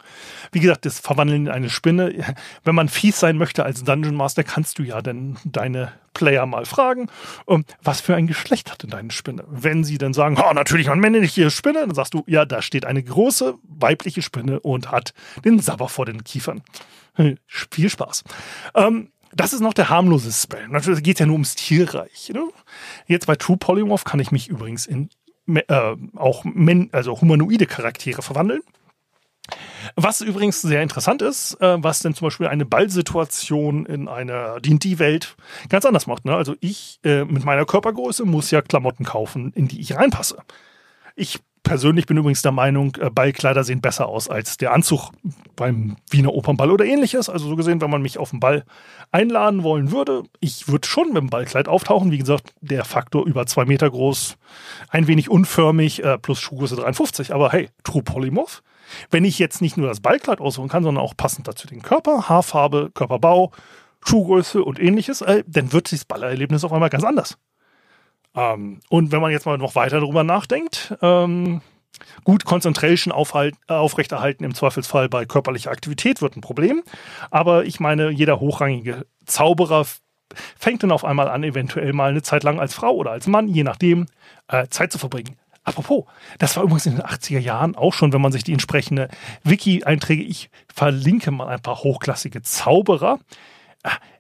Wie 0.52 0.60
gesagt, 0.60 0.84
das 0.84 1.00
Verwandeln 1.00 1.46
in 1.46 1.52
eine 1.52 1.70
Spinne. 1.70 2.34
Wenn 2.64 2.74
man 2.74 2.88
fies 2.88 3.20
sein 3.20 3.38
möchte 3.38 3.64
als 3.64 3.84
Dungeon 3.84 4.14
Master, 4.14 4.44
kannst 4.44 4.78
du 4.78 4.82
ja 4.82 5.00
dann 5.00 5.38
deine 5.44 5.92
Player 6.12 6.46
mal 6.46 6.66
fragen, 6.66 7.08
ähm, 7.48 7.64
was 7.82 8.00
für 8.00 8.14
ein 8.14 8.26
Geschlecht 8.26 8.70
hat 8.70 8.82
denn 8.82 8.90
deine 8.90 9.10
Spinne? 9.10 9.44
Wenn 9.48 9.82
sie 9.82 9.98
dann 9.98 10.12
sagen, 10.12 10.38
oh, 10.38 10.52
natürlich 10.52 10.90
eine 10.90 11.00
männliche 11.00 11.50
Spinne, 11.50 11.80
dann 11.80 11.94
sagst 11.94 12.14
du, 12.14 12.22
ja, 12.26 12.44
da 12.44 12.60
steht 12.62 12.84
eine 12.84 13.02
große 13.02 13.54
weibliche 13.62 14.22
Spinne 14.22 14.60
und 14.60 14.92
hat 14.92 15.14
den 15.44 15.58
Sabber 15.58 15.88
vor 15.88 16.06
den 16.06 16.22
Kiefern. 16.22 16.62
Viel 17.46 17.90
Spaß. 17.90 18.24
Ähm, 18.74 19.10
das 19.36 19.52
ist 19.52 19.60
noch 19.60 19.74
der 19.74 19.88
harmlose 19.88 20.32
Spell. 20.32 20.68
Natürlich 20.68 21.02
geht 21.02 21.16
es 21.16 21.20
ja 21.20 21.26
nur 21.26 21.34
ums 21.34 21.54
Tierreich. 21.54 22.30
Ne? 22.32 22.48
Jetzt 23.06 23.26
bei 23.26 23.36
True 23.36 23.56
Polymorph 23.56 24.04
kann 24.04 24.20
ich 24.20 24.30
mich 24.30 24.48
übrigens 24.48 24.86
in 24.86 25.08
äh, 25.46 25.96
auch 26.16 26.44
men 26.44 26.88
also 26.92 27.20
humanoide 27.20 27.66
Charaktere 27.66 28.22
verwandeln. 28.22 28.62
Was 29.96 30.22
übrigens 30.22 30.62
sehr 30.62 30.82
interessant 30.82 31.20
ist, 31.20 31.60
äh, 31.60 31.76
was 31.82 31.98
denn 31.98 32.14
zum 32.14 32.26
Beispiel 32.26 32.46
eine 32.46 32.64
Ballsituation 32.64 33.84
in 33.84 34.08
einer 34.08 34.58
D&D-Welt 34.60 35.36
ganz 35.68 35.84
anders 35.84 36.06
macht. 36.06 36.24
Ne? 36.24 36.34
Also 36.34 36.56
ich 36.60 36.98
äh, 37.04 37.24
mit 37.24 37.44
meiner 37.44 37.66
Körpergröße 37.66 38.24
muss 38.24 38.50
ja 38.50 38.62
Klamotten 38.62 39.04
kaufen, 39.04 39.52
in 39.54 39.68
die 39.68 39.80
ich 39.80 39.94
reinpasse. 39.94 40.38
Ich 41.14 41.40
persönlich 41.64 42.06
bin 42.06 42.16
übrigens 42.16 42.42
der 42.42 42.52
Meinung, 42.52 42.96
äh, 43.00 43.10
Ballkleider 43.10 43.64
sehen 43.64 43.80
besser 43.80 44.06
aus 44.06 44.28
als 44.28 44.56
der 44.56 44.72
Anzug 44.72 45.10
beim 45.56 45.96
Wiener 46.10 46.32
Opernball 46.32 46.70
oder 46.70 46.84
ähnliches. 46.84 47.28
Also 47.28 47.48
so 47.48 47.56
gesehen, 47.56 47.80
wenn 47.80 47.90
man 47.90 48.02
mich 48.02 48.18
auf 48.18 48.30
den 48.30 48.38
Ball 48.38 48.64
einladen 49.10 49.64
wollen 49.64 49.90
würde, 49.90 50.22
ich 50.38 50.68
würde 50.68 50.86
schon 50.86 51.08
mit 51.08 51.16
dem 51.16 51.30
Ballkleid 51.30 51.66
auftauchen. 51.66 52.12
Wie 52.12 52.18
gesagt, 52.18 52.54
der 52.60 52.84
Faktor 52.84 53.26
über 53.26 53.46
zwei 53.46 53.64
Meter 53.64 53.90
groß, 53.90 54.36
ein 54.90 55.08
wenig 55.08 55.28
unförmig, 55.28 56.04
äh, 56.04 56.18
plus 56.18 56.38
Schuhgröße 56.38 56.76
53. 56.76 57.34
Aber 57.34 57.50
hey, 57.50 57.70
True 57.82 58.02
Polymorph. 58.02 58.62
Wenn 59.10 59.24
ich 59.24 59.38
jetzt 59.38 59.62
nicht 59.62 59.76
nur 59.76 59.88
das 59.88 60.00
Ballkleid 60.00 60.40
aussuchen 60.40 60.68
kann, 60.68 60.84
sondern 60.84 61.02
auch 61.02 61.16
passend 61.16 61.48
dazu 61.48 61.66
den 61.66 61.82
Körper, 61.82 62.28
Haarfarbe, 62.28 62.90
Körperbau, 62.94 63.50
Schuhgröße 64.04 64.62
und 64.62 64.78
ähnliches, 64.78 65.22
äh, 65.22 65.42
dann 65.46 65.72
wird 65.72 65.90
das 65.90 66.04
Ballerlebnis 66.04 66.62
auf 66.62 66.72
einmal 66.72 66.90
ganz 66.90 67.04
anders. 67.04 67.38
Ähm, 68.34 68.80
und 68.88 69.12
wenn 69.12 69.20
man 69.20 69.30
jetzt 69.30 69.46
mal 69.46 69.58
noch 69.58 69.74
weiter 69.74 70.00
darüber 70.00 70.24
nachdenkt, 70.24 70.96
ähm, 71.02 71.60
gut 72.24 72.44
Concentration 72.44 73.12
aufhalt, 73.12 73.54
äh, 73.68 73.74
aufrechterhalten 73.74 74.44
im 74.44 74.54
Zweifelsfall 74.54 75.08
bei 75.08 75.24
körperlicher 75.24 75.70
Aktivität 75.70 76.20
wird 76.20 76.36
ein 76.36 76.40
Problem. 76.40 76.82
Aber 77.30 77.64
ich 77.64 77.80
meine, 77.80 78.10
jeder 78.10 78.40
hochrangige 78.40 79.06
Zauberer 79.26 79.86
fängt 80.58 80.82
dann 80.82 80.92
auf 80.92 81.04
einmal 81.04 81.28
an, 81.28 81.44
eventuell 81.44 81.92
mal 81.92 82.10
eine 82.10 82.22
Zeit 82.22 82.42
lang 82.42 82.58
als 82.58 82.74
Frau 82.74 82.92
oder 82.92 83.12
als 83.12 83.26
Mann, 83.26 83.48
je 83.48 83.62
nachdem, 83.62 84.06
äh, 84.48 84.66
Zeit 84.68 84.90
zu 84.90 84.98
verbringen. 84.98 85.36
Apropos, 85.62 86.04
das 86.38 86.56
war 86.56 86.64
übrigens 86.64 86.86
in 86.86 86.96
den 86.96 87.04
80er 87.04 87.38
Jahren 87.38 87.74
auch 87.74 87.94
schon, 87.94 88.12
wenn 88.12 88.20
man 88.20 88.32
sich 88.32 88.44
die 88.44 88.52
entsprechende 88.52 89.08
Wiki-Einträge, 89.44 90.22
ich 90.22 90.50
verlinke 90.72 91.30
mal 91.30 91.48
ein 91.48 91.62
paar 91.62 91.78
hochklassige 91.78 92.42
Zauberer. 92.42 93.18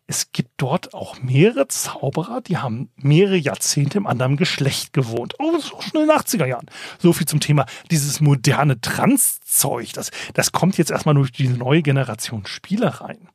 Es 0.06 0.32
gibt 0.32 0.50
dort 0.58 0.92
auch 0.92 1.20
mehrere 1.20 1.66
Zauberer, 1.68 2.42
die 2.42 2.58
haben 2.58 2.90
mehrere 2.96 3.36
Jahrzehnte 3.36 3.96
im 3.96 4.06
anderen 4.06 4.36
Geschlecht 4.36 4.92
gewohnt. 4.92 5.34
Oh, 5.38 5.50
das 5.52 5.64
ist 5.64 5.72
auch 5.72 5.82
schon 5.82 6.02
in 6.02 6.08
den 6.08 6.16
80er 6.16 6.46
Jahren. 6.46 6.66
So 6.98 7.14
viel 7.14 7.26
zum 7.26 7.40
Thema 7.40 7.64
dieses 7.90 8.20
moderne 8.20 8.80
Trans-Zeug. 8.80 9.94
Das, 9.94 10.10
das 10.34 10.52
kommt 10.52 10.76
jetzt 10.76 10.90
erstmal 10.90 11.14
durch 11.14 11.32
diese 11.32 11.54
neue 11.54 11.82
Generation 11.82 12.44
Spieler 12.44 12.88
rein. 12.88 13.28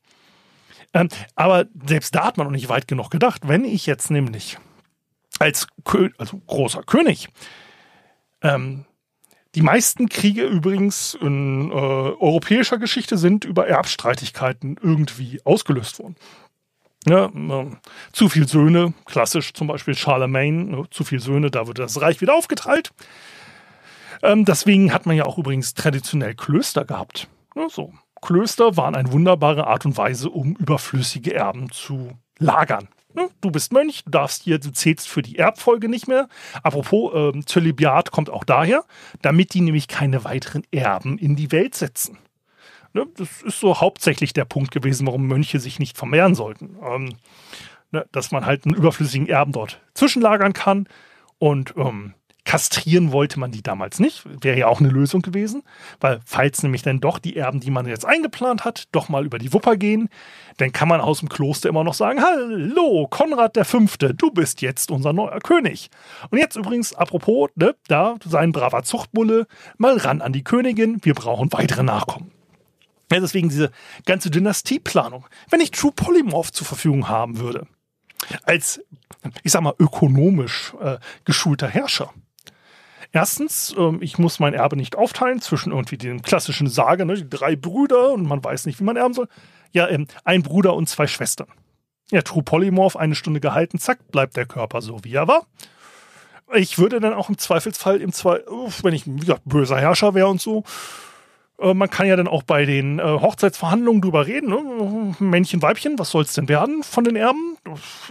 Ähm, 0.94 1.10
aber 1.36 1.66
selbst 1.88 2.14
da 2.14 2.26
hat 2.26 2.38
man 2.38 2.46
noch 2.46 2.52
nicht 2.52 2.70
weit 2.70 2.88
genug 2.88 3.10
gedacht. 3.10 3.48
Wenn 3.48 3.66
ich 3.66 3.88
jetzt 3.88 4.12
nämlich 4.12 4.58
als 5.40 5.68
Kö 5.86 6.10
also 6.18 6.38
großer 6.46 6.84
König 6.84 7.30
ähm, 8.42 8.86
die 9.56 9.62
meisten 9.62 10.10
Kriege 10.10 10.44
übrigens 10.44 11.16
in 11.20 11.72
äh, 11.72 11.74
europäischer 11.74 12.78
Geschichte 12.78 13.18
sind 13.18 13.46
über 13.46 13.68
Erbstreitigkeiten 13.68 14.78
irgendwie 14.82 15.42
ausgelöst 15.44 16.00
worden. 16.00 16.16
Ja, 17.08 17.26
äh, 17.26 17.66
zu 18.12 18.28
viel 18.28 18.48
Söhne, 18.48 18.94
klassisch 19.06 19.54
zum 19.54 19.68
Beispiel 19.68 19.96
Charlemagne, 19.96 20.66
ne, 20.66 20.84
zu 20.92 21.04
viel 21.04 21.20
Söhne, 21.20 21.50
da 21.50 21.66
wird 21.66 21.80
das 21.80 22.02
Reich 22.02 22.20
wieder 22.20 22.36
aufgeteilt. 22.36 22.92
Ähm, 24.22 24.44
deswegen 24.44 24.94
hat 24.94 25.06
man 25.06 25.16
ja 25.16 25.26
auch 25.26 25.38
übrigens 25.38 25.74
traditionell 25.74 26.36
Klöster 26.36 26.84
gehabt. 26.84 27.30
Ja, 27.56 27.70
so. 27.70 27.94
Klöster 28.22 28.76
waren 28.76 28.96
eine 28.96 29.14
wunderbare 29.14 29.68
Art 29.68 29.86
und 29.86 29.98
Weise, 29.98 30.30
um 30.30 30.56
überflüssige 30.56 31.34
Erben 31.34 31.72
zu 31.72 32.12
lagern. 32.38 32.90
Ne? 33.14 33.30
Du 33.42 33.50
bist 33.50 33.72
Mönch, 33.72 34.04
du 34.04 34.12
darfst 34.12 34.44
hier, 34.44 34.60
du 34.60 34.72
zählst 34.72 35.08
für 35.08 35.22
die 35.22 35.38
Erbfolge 35.38 35.90
nicht 35.90 36.08
mehr. 36.08 36.28
Apropos, 36.64 37.12
ähm, 37.16 37.46
Zölibat 37.46 38.12
kommt 38.12 38.30
auch 38.30 38.44
daher, 38.44 38.84
damit 39.22 39.54
die 39.54 39.62
nämlich 39.62 39.88
keine 39.88 40.26
weiteren 40.26 40.64
Erben 40.72 41.18
in 41.18 41.36
die 41.36 41.52
Welt 41.52 41.76
setzen. 41.76 42.18
Ne? 42.94 43.08
Das 43.18 43.42
ist 43.42 43.60
so 43.60 43.80
hauptsächlich 43.80 44.34
der 44.34 44.46
Punkt 44.46 44.72
gewesen, 44.72 45.08
warum 45.08 45.28
Mönche 45.28 45.60
sich 45.60 45.80
nicht 45.80 45.98
vermehren 45.98 46.36
sollten. 46.36 46.78
Ähm, 46.84 47.16
ne? 47.92 48.06
Dass 48.12 48.32
man 48.32 48.46
halt 48.46 48.66
einen 48.66 48.76
überflüssigen 48.76 49.28
Erben 49.28 49.52
dort 49.52 49.82
zwischenlagern 49.94 50.54
kann 50.54 50.88
und 51.38 51.74
ähm, 51.78 52.14
Kastrieren 52.50 53.12
wollte 53.12 53.40
man 53.40 53.52
die 53.52 53.62
damals 53.62 54.00
nicht. 54.00 54.24
Wäre 54.42 54.58
ja 54.58 54.68
auch 54.68 54.80
eine 54.80 54.90
Lösung 54.90 55.22
gewesen, 55.22 55.62
weil 56.00 56.20
falls 56.26 56.64
nämlich 56.64 56.82
dann 56.82 57.00
doch 57.00 57.20
die 57.20 57.36
Erben, 57.36 57.60
die 57.60 57.70
man 57.70 57.86
jetzt 57.86 58.06
eingeplant 58.08 58.66
hat, 58.66 58.86
doch 58.92 59.08
mal 59.08 59.24
über 59.24 59.38
die 59.38 59.54
Wupper 59.54 59.78
gehen, 59.78 60.10
dann 60.58 60.72
kann 60.72 60.88
man 60.88 61.00
aus 61.00 61.20
dem 61.20 61.30
Kloster 61.30 61.70
immer 61.70 61.84
noch 61.84 61.94
sagen, 61.94 62.24
hallo, 62.24 63.06
Konrad 63.08 63.56
der 63.56 63.66
Fünfte, 63.66 64.16
du 64.16 64.32
bist 64.32 64.64
jetzt 64.64 64.90
unser 64.90 65.14
neuer 65.14 65.40
König. 65.42 65.92
Und 66.32 66.40
jetzt 66.40 66.56
übrigens, 66.56 66.96
apropos, 66.96 67.52
ne, 67.54 67.76
da 67.88 68.16
sein 68.26 68.52
braver 68.52 68.82
Zuchtbulle, 68.82 69.46
mal 69.78 69.98
ran 69.98 70.22
an 70.22 70.34
die 70.34 70.44
Königin, 70.44 70.98
wir 71.04 71.14
brauchen 71.14 71.54
weitere 71.54 71.84
Nachkommen. 71.84 72.32
Ja, 73.12 73.20
deswegen 73.20 73.50
diese 73.50 73.72
ganze 74.06 74.30
Dynastieplanung. 74.30 75.26
Wenn 75.50 75.62
ich 75.62 75.72
True 75.72 75.92
Polymorph 75.92 76.52
zur 76.52 76.68
Verfügung 76.68 77.10
haben 77.10 77.40
würde, 77.40 77.68
als, 78.44 78.82
ich 79.44 79.52
sag 79.52 79.62
mal, 79.62 79.74
ökonomisch 79.80 80.74
äh, 80.82 80.98
geschulter 81.26 81.68
Herrscher, 81.68 82.14
Erstens, 83.12 83.74
ähm, 83.78 84.00
ich 84.02 84.20
muss 84.20 84.40
mein 84.40 84.54
Erbe 84.54 84.76
nicht 84.76 84.96
aufteilen 84.96 85.42
zwischen 85.42 85.72
irgendwie 85.72 85.98
den 85.98 86.22
klassischen 86.22 86.68
Sage, 86.68 87.06
ne, 87.06 87.16
die 87.16 87.30
drei 87.30 87.56
Brüder 87.56 88.12
und 88.14 88.24
man 88.24 88.44
weiß 88.44 88.66
nicht, 88.68 88.80
wie 88.80 88.84
man 88.84 88.98
erben 88.98 89.16
soll. 89.16 89.28
Ja, 89.72 89.88
ähm, 89.88 90.08
ein 90.24 90.44
Bruder 90.44 90.76
und 90.76 90.88
zwei 90.88 91.08
Schwestern. 91.08 91.48
Ja, 92.12 92.22
True 92.22 92.44
Polymorph, 92.44 92.96
eine 92.96 93.16
Stunde 93.16 93.40
gehalten, 93.40 93.80
zack, 93.80 94.12
bleibt 94.12 94.38
der 94.38 94.46
Körper 94.46 94.82
so, 94.82 95.04
wie 95.04 95.14
er 95.14 95.28
war. 95.28 95.48
Ich 96.54 96.78
würde 96.78 97.00
dann 97.00 97.14
auch 97.14 97.30
im 97.30 97.38
Zweifelsfall, 97.38 98.02
im 98.02 98.12
Zwei, 98.12 98.42
wenn 98.84 98.94
ich, 98.94 99.06
wie 99.06 99.20
gesagt, 99.20 99.42
böser 99.46 99.80
Herrscher 99.80 100.14
wäre 100.14 100.28
und 100.28 100.42
so, 100.42 100.60
äh, 100.60 100.64
man 101.62 101.90
kann 101.90 102.08
ja 102.08 102.16
dann 102.16 102.28
auch 102.28 102.44
bei 102.44 102.66
den 102.66 103.00
äh, 103.00 103.04
Hochzeitsverhandlungen 103.04 104.02
drüber 104.02 104.28
reden. 104.28 104.50
Ne? 104.50 105.16
Männchen, 105.20 105.62
Weibchen, 105.62 106.00
was 106.00 106.12
soll 106.12 106.24
es 106.24 106.34
denn 106.34 106.48
werden 106.48 106.84
von 106.84 107.04
den 107.04 107.16
Erben? 107.16 107.58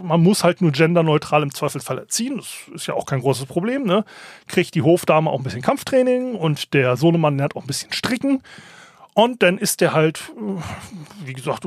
Man 0.03 0.23
muss 0.23 0.45
halt 0.45 0.61
nur 0.61 0.73
genderneutral 0.73 1.43
im 1.43 1.55
Zweifelsfall 1.55 1.99
erziehen. 1.99 2.37
Das 2.37 2.49
ist 2.75 2.87
ja 2.87 2.95
auch 2.95 3.07
kein 3.07 3.21
großes 3.21 3.47
Problem. 3.47 3.85
Ne? 3.85 4.05
Kriegt 4.47 4.75
die 4.75 4.83
Hofdame 4.83 5.31
auch 5.31 5.39
ein 5.39 5.45
bisschen 5.45 5.63
Kampftraining 5.63 6.35
und 6.35 6.75
der 6.75 6.97
Sohnemann 6.97 7.39
lernt 7.39 7.57
auch 7.57 7.63
ein 7.63 7.67
bisschen 7.67 7.93
Stricken. 7.93 8.43
Und 9.15 9.43
dann 9.43 9.59
ist 9.59 9.81
der 9.81 9.95
halt, 9.95 10.33
äh, 10.37 11.27
wie 11.27 11.33
gesagt, 11.33 11.67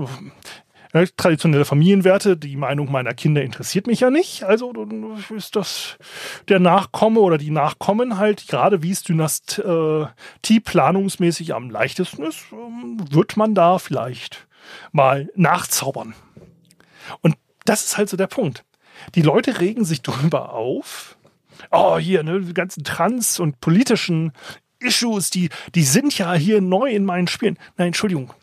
traditionelle 1.18 1.66
Familienwerte, 1.66 2.38
die 2.38 2.58
Meinung 2.58 2.92
meiner 2.92 3.14
Kinder 3.14 3.42
interessiert 3.42 3.88
mich 3.88 4.02
ja 4.02 4.10
nicht. 4.10 4.44
Also 4.44 4.74
ist 5.36 5.56
das 5.56 5.98
der 6.48 6.60
Nachkomme 6.60 7.20
oder 7.20 7.38
die 7.38 7.52
Nachkommen 7.52 8.18
halt, 8.18 8.48
gerade 8.48 8.84
wie 8.84 8.92
es 8.92 9.04
Dynastie 9.04 10.60
planungsmäßig 10.60 11.54
am 11.54 11.70
leichtesten 11.70 12.24
ist, 12.24 12.46
ähm, 12.52 12.98
wird 13.10 13.38
man 13.38 13.56
da 13.56 13.80
vielleicht 13.80 14.48
mal 14.92 15.30
nachzaubern. 15.36 16.14
Und 17.22 17.36
das 17.66 17.86
ist 17.86 17.98
halt 17.98 18.10
so 18.10 18.18
der 18.18 18.28
Punkt. 18.28 18.64
Die 19.16 19.22
Leute 19.22 19.60
regen 19.60 19.86
sich 19.86 20.02
darüber 20.02 20.54
auf. 20.54 21.18
Oh, 21.72 21.98
hier, 21.98 22.24
ne, 22.24 22.42
die 22.42 22.54
ganzen 22.54 22.84
Trans- 22.84 23.40
und 23.40 23.62
politischen 23.62 24.34
Issues, 24.80 25.30
die, 25.30 25.50
die 25.76 25.84
sind 25.84 26.18
ja 26.18 26.34
hier 26.34 26.60
neu 26.60 26.90
in 26.90 27.06
meinen 27.06 27.28
Spielen. 27.28 27.58
Nein, 27.78 27.88
Entschuldigung. 27.88 28.34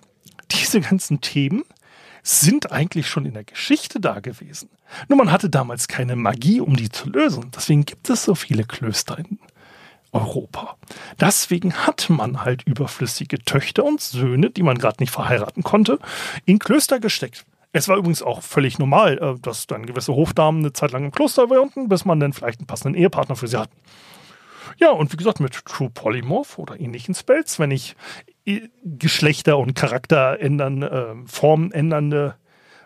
Diese 0.51 0.81
ganzen 0.81 1.21
Themen 1.21 1.65
sind 2.29 2.73
eigentlich 2.73 3.09
schon 3.09 3.25
in 3.25 3.35
der 3.35 3.45
Geschichte 3.45 4.01
da 4.01 4.21
gewesen. 4.21 4.69
Nur 5.09 5.17
man 5.17 5.33
hatte 5.33 5.49
damals 5.49 5.89
keine 5.89 6.15
Magie, 6.15 6.61
um 6.61 6.77
die 6.77 6.91
zu 6.91 7.09
lösen. 7.09 7.51
Deswegen 7.55 7.87
gibt 7.87 8.11
es 8.11 8.25
so 8.25 8.35
viele 8.35 8.65
Klöster 8.65 9.19
in 9.19 9.39
Europa. 10.13 10.77
Deswegen 11.21 11.73
hat 11.73 12.11
man 12.11 12.45
halt 12.45 12.63
überflüssige 12.65 13.39
Töchter 13.39 13.85
und 13.85 14.01
Söhne, 14.01 14.51
die 14.51 14.63
man 14.63 14.79
gerade 14.79 14.97
nicht 15.01 15.11
verheiraten 15.11 15.63
konnte, 15.63 15.99
in 16.45 16.59
Klöster 16.59 17.01
gesteckt. 17.01 17.45
Es 17.73 17.89
war 17.89 17.97
übrigens 17.97 18.23
auch 18.23 18.43
völlig 18.43 18.79
normal, 18.79 19.19
äh, 19.19 19.41
dass 19.41 19.67
dann 19.67 19.87
gewisse 19.87 20.15
Hofdamen 20.15 20.61
eine 20.61 20.73
Zeit 20.73 20.93
lang 20.93 21.05
im 21.05 21.13
Kloster 21.13 21.49
wohnten, 21.51 21.89
bis 21.89 22.05
man 22.05 22.21
dann 22.21 22.33
vielleicht 22.33 22.61
einen 22.61 22.67
passenden 22.67 22.99
Ehepartner 22.99 23.37
für 23.37 23.49
sie 23.49 23.59
hat. 23.59 23.71
Ja, 24.79 24.91
und 24.91 25.13
wie 25.13 25.17
gesagt, 25.17 25.41
mit 25.41 25.53
True 25.65 25.91
Polymorph 25.91 26.59
oder 26.59 26.79
ähnlichen 26.79 27.15
Spells, 27.15 27.59
wenn 27.59 27.71
ich 27.71 27.97
Geschlechter 28.83 29.59
und 29.59 29.75
Charakter 29.75 30.41
ändern, 30.41 30.83
äh, 30.83 31.15
Formen 31.27 31.71
ändernde 31.73 32.37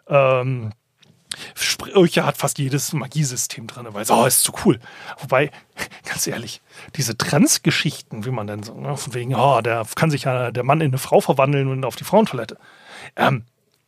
ähm, 0.09 0.73
Sprüche 1.55 2.27
hat 2.27 2.37
fast 2.37 2.59
jedes 2.59 2.93
Magiesystem 2.93 3.67
drin, 3.67 3.87
weil 3.91 4.05
so, 4.05 4.15
oh, 4.15 4.27
ist 4.27 4.43
zu 4.43 4.53
cool. 4.65 4.79
Wobei, 5.19 5.51
ganz 6.05 6.27
ehrlich, 6.27 6.61
diese 6.97 7.17
Trans-Geschichten, 7.17 8.25
wie 8.25 8.31
man 8.31 8.47
denn 8.47 8.63
so, 8.63 8.75
ne, 8.75 8.97
von 8.97 9.15
wegen, 9.15 9.35
oh, 9.35 9.61
der 9.61 9.87
kann 9.95 10.11
sich 10.11 10.25
ja 10.25 10.51
der 10.51 10.65
Mann 10.65 10.81
in 10.81 10.89
eine 10.89 10.99
Frau 10.99 11.21
verwandeln 11.21 11.69
und 11.69 11.85
auf 11.85 11.97
die 11.97 12.05
Frauentoilette. 12.05 12.59
Ähm, 13.17 13.45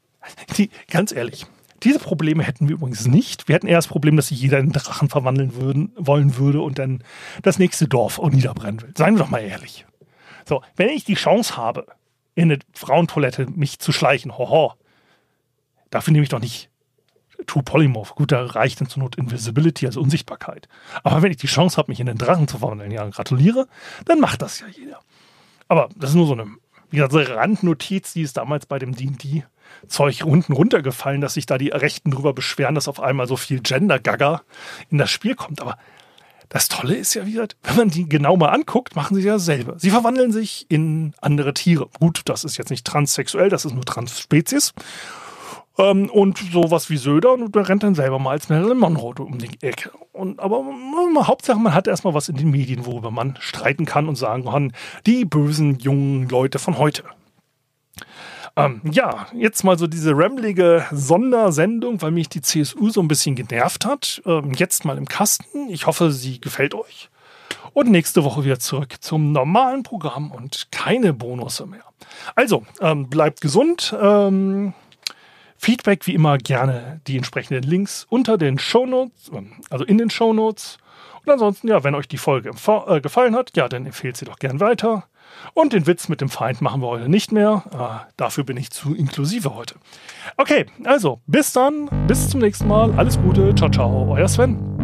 die, 0.56 0.70
ganz 0.88 1.12
ehrlich, 1.12 1.46
diese 1.84 1.98
Probleme 1.98 2.42
hätten 2.42 2.68
wir 2.68 2.74
übrigens 2.74 3.06
nicht. 3.06 3.48
Wir 3.48 3.54
hätten 3.54 3.66
eher 3.66 3.78
das 3.78 3.86
Problem, 3.86 4.16
dass 4.16 4.28
sich 4.28 4.40
jeder 4.40 4.58
in 4.58 4.72
Drachen 4.72 5.08
verwandeln 5.08 5.54
würden, 5.56 5.92
wollen 5.96 6.36
würde 6.36 6.60
und 6.60 6.78
dann 6.78 7.04
das 7.42 7.58
nächste 7.58 7.86
Dorf 7.86 8.20
niederbrennen 8.20 8.82
will. 8.82 8.92
Seien 8.96 9.14
wir 9.14 9.20
doch 9.20 9.30
mal 9.30 9.40
ehrlich. 9.40 9.86
So, 10.46 10.62
wenn 10.76 10.88
ich 10.88 11.04
die 11.04 11.14
Chance 11.14 11.56
habe, 11.56 11.86
in 12.34 12.50
eine 12.50 12.58
Frauentoilette 12.72 13.46
mich 13.50 13.78
zu 13.78 13.92
schleichen, 13.92 14.36
hoho, 14.36 14.72
dafür 15.90 16.12
nehme 16.12 16.24
ich 16.24 16.30
doch 16.30 16.40
nicht 16.40 16.70
True 17.46 17.62
Polymorph. 17.62 18.14
Gut, 18.14 18.32
da 18.32 18.44
reicht 18.44 18.80
dann 18.80 18.88
zur 18.88 19.02
Not 19.02 19.16
Invisibility, 19.16 19.86
also 19.86 20.00
Unsichtbarkeit. 20.00 20.68
Aber 21.02 21.22
wenn 21.22 21.30
ich 21.30 21.36
die 21.36 21.46
Chance 21.46 21.76
habe, 21.76 21.90
mich 21.90 22.00
in 22.00 22.06
den 22.06 22.16
Drachen 22.16 22.48
zu 22.48 22.58
verwandeln, 22.58 22.90
ja, 22.90 23.06
gratuliere, 23.08 23.66
dann 24.04 24.20
macht 24.20 24.42
das 24.42 24.60
ja 24.60 24.66
jeder. 24.68 25.00
Aber 25.68 25.88
das 25.96 26.10
ist 26.10 26.16
nur 26.16 26.26
so 26.26 26.34
eine, 26.34 26.46
wie 26.90 26.96
gesagt, 26.96 27.12
so 27.12 27.20
Randnotiz, 27.20 28.12
die 28.12 28.22
ist 28.22 28.36
damals 28.36 28.66
bei 28.66 28.78
dem 28.78 28.94
D&D 28.94 29.44
Zeug 29.88 30.24
unten 30.24 30.52
runtergefallen, 30.52 31.20
dass 31.20 31.34
sich 31.34 31.46
da 31.46 31.58
die 31.58 31.68
Rechten 31.68 32.10
drüber 32.10 32.32
beschweren, 32.32 32.74
dass 32.74 32.88
auf 32.88 33.00
einmal 33.00 33.26
so 33.26 33.36
viel 33.36 33.60
Gender-Gagger 33.60 34.42
in 34.90 34.98
das 34.98 35.10
Spiel 35.10 35.34
kommt. 35.34 35.60
Aber 35.60 35.76
das 36.48 36.68
Tolle 36.68 36.94
ist 36.94 37.14
ja, 37.14 37.26
wie 37.26 37.32
gesagt, 37.32 37.56
wenn 37.62 37.76
man 37.76 37.90
die 37.90 38.08
genau 38.08 38.36
mal 38.36 38.50
anguckt, 38.50 38.96
machen 38.96 39.16
sie 39.16 39.22
ja 39.22 39.38
selber. 39.38 39.74
Sie 39.78 39.90
verwandeln 39.90 40.32
sich 40.32 40.66
in 40.68 41.14
andere 41.20 41.54
Tiere. 41.54 41.88
Gut, 41.98 42.22
das 42.26 42.44
ist 42.44 42.56
jetzt 42.56 42.70
nicht 42.70 42.86
transsexuell, 42.86 43.48
das 43.48 43.64
ist 43.64 43.74
nur 43.74 43.84
Transspezies. 43.84 44.72
Ähm, 45.76 46.08
und 46.10 46.38
sowas 46.52 46.90
wie 46.90 46.96
Söder 46.96 47.32
und 47.32 47.54
der 47.54 47.68
rennt 47.68 47.82
dann 47.82 47.96
selber 47.96 48.18
mal 48.18 48.30
als 48.30 48.48
Marilyn 48.48 48.78
Monroe 48.78 49.14
um 49.18 49.38
die 49.38 49.60
Ecke. 49.62 49.90
Und, 50.12 50.38
aber 50.38 50.60
äh, 50.60 51.24
Hauptsache, 51.24 51.58
man 51.58 51.74
hat 51.74 51.88
erstmal 51.88 52.14
was 52.14 52.28
in 52.28 52.36
den 52.36 52.50
Medien, 52.50 52.86
worüber 52.86 53.10
man 53.10 53.36
streiten 53.40 53.84
kann 53.84 54.08
und 54.08 54.14
sagen 54.14 54.44
kann, 54.44 54.72
die 55.06 55.24
bösen 55.24 55.80
jungen 55.80 56.28
Leute 56.28 56.60
von 56.60 56.78
heute. 56.78 57.02
Ähm, 58.56 58.80
ja, 58.84 59.26
jetzt 59.34 59.64
mal 59.64 59.76
so 59.76 59.86
diese 59.86 60.16
rammelige 60.16 60.86
Sondersendung, 60.92 62.00
weil 62.02 62.12
mich 62.12 62.28
die 62.28 62.40
CSU 62.40 62.88
so 62.88 63.00
ein 63.00 63.08
bisschen 63.08 63.34
genervt 63.34 63.84
hat. 63.84 64.22
Ähm, 64.26 64.52
jetzt 64.52 64.84
mal 64.84 64.96
im 64.96 65.06
Kasten. 65.06 65.68
Ich 65.70 65.86
hoffe, 65.86 66.12
sie 66.12 66.40
gefällt 66.40 66.74
euch. 66.74 67.10
Und 67.72 67.90
nächste 67.90 68.22
Woche 68.22 68.44
wieder 68.44 68.60
zurück 68.60 68.94
zum 69.00 69.32
normalen 69.32 69.82
Programm 69.82 70.30
und 70.30 70.68
keine 70.70 71.12
Bonusse 71.12 71.66
mehr. 71.66 71.84
Also, 72.36 72.64
ähm, 72.80 73.10
bleibt 73.10 73.40
gesund. 73.40 73.94
Ähm, 74.00 74.74
Feedback 75.58 76.06
wie 76.06 76.14
immer 76.14 76.38
gerne 76.38 77.00
die 77.06 77.16
entsprechenden 77.16 77.62
Links 77.64 78.06
unter 78.08 78.38
den 78.38 78.58
Shownotes, 78.58 79.30
also 79.70 79.84
in 79.84 79.98
den 79.98 80.10
Shownotes. 80.10 80.78
Und 81.24 81.32
ansonsten, 81.32 81.68
ja, 81.68 81.82
wenn 81.82 81.94
euch 81.94 82.06
die 82.06 82.18
Folge 82.18 82.50
äh, 82.50 83.00
gefallen 83.00 83.34
hat, 83.34 83.56
ja, 83.56 83.68
dann 83.68 83.86
empfehlt 83.86 84.16
sie 84.16 84.26
doch 84.26 84.38
gern 84.38 84.60
weiter. 84.60 85.08
Und 85.54 85.72
den 85.72 85.86
Witz 85.86 86.08
mit 86.08 86.20
dem 86.20 86.28
Feind 86.28 86.60
machen 86.60 86.82
wir 86.82 86.88
heute 86.88 87.08
nicht 87.08 87.32
mehr. 87.32 87.64
Ah, 87.72 88.06
dafür 88.16 88.44
bin 88.44 88.56
ich 88.56 88.70
zu 88.70 88.94
inklusive 88.94 89.54
heute. 89.54 89.76
Okay, 90.36 90.66
also 90.84 91.20
bis 91.26 91.52
dann, 91.52 91.88
bis 92.06 92.28
zum 92.28 92.40
nächsten 92.40 92.66
Mal. 92.66 92.92
Alles 92.96 93.20
Gute, 93.20 93.54
ciao, 93.54 93.70
ciao, 93.70 94.12
euer 94.12 94.28
Sven. 94.28 94.83